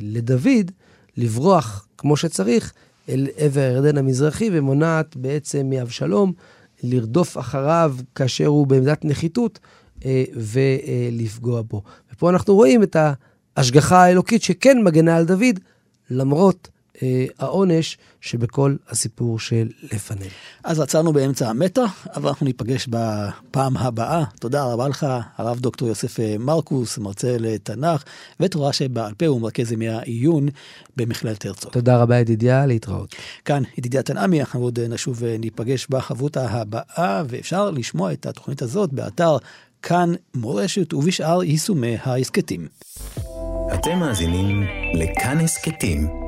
לדוד 0.00 0.70
לברוח 1.16 1.87
כמו 1.98 2.16
שצריך 2.16 2.72
אל 3.08 3.26
עבר 3.36 3.60
הירדן 3.60 3.98
המזרחי, 3.98 4.50
ומונעת 4.52 5.16
בעצם 5.16 5.70
מאבשלום 5.70 6.32
לרדוף 6.82 7.38
אחריו 7.38 7.96
כאשר 8.14 8.46
הוא 8.46 8.66
בעמדת 8.66 9.04
נחיתות 9.04 9.58
אה, 10.04 10.24
ולפגוע 10.34 11.62
בו. 11.62 11.82
ופה 12.12 12.30
אנחנו 12.30 12.54
רואים 12.54 12.82
את 12.82 12.96
ההשגחה 13.56 14.04
האלוקית 14.04 14.42
שכן 14.42 14.82
מגנה 14.84 15.16
על 15.16 15.24
דוד, 15.24 15.60
למרות 16.10 16.68
אה, 17.02 17.26
העונש 17.38 17.98
שבכל 18.20 18.76
הסיפור 18.88 19.38
של 19.40 19.68
לפנינו. 19.92 20.30
אז 20.64 20.80
עצרנו 20.80 21.12
באמצע 21.12 21.48
המטה, 21.48 21.84
אבל 22.16 22.28
אנחנו 22.28 22.46
ניפגש 22.46 22.88
בפעם 22.88 23.76
הבאה. 23.76 24.24
תודה 24.40 24.64
רבה 24.64 24.88
לך, 24.88 25.06
הרב 25.36 25.60
דוקטור 25.60 25.88
יוסף 25.88 26.20
אה, 26.20 26.36
מרקוס, 26.38 26.98
מרצה 26.98 27.36
לתנ"ך 27.38 28.04
ותורה 28.40 28.72
שבעל 28.72 29.14
פה 29.14 29.30
ומרכז 29.30 29.72
ימי 29.72 29.88
העיון 29.88 30.48
במכללת 30.96 31.46
הרצוג. 31.46 31.72
תודה 31.72 32.02
רבה 32.02 32.18
ידידיה, 32.18 32.66
להתראות. 32.66 33.14
כאן 33.44 33.62
ידידיה 33.78 34.02
תנעמי, 34.02 34.40
אנחנו 34.40 34.60
עוד 34.60 34.80
נשוב 34.80 35.16
וניפגש 35.20 35.86
בחברותה 35.90 36.50
הבאה, 36.50 37.22
ואפשר 37.28 37.70
לשמוע 37.70 38.12
את 38.12 38.26
התוכנית 38.26 38.62
הזאת 38.62 38.92
באתר 38.92 39.36
כאן 39.82 40.12
מורשת 40.34 40.94
ובשאר 40.94 41.44
יישומי 41.44 41.96
ההסכתים. 42.02 42.68
אתם 43.74 43.98
מאזינים 43.98 44.62
לכאן 44.94 45.38
הסכתים, 45.40 46.27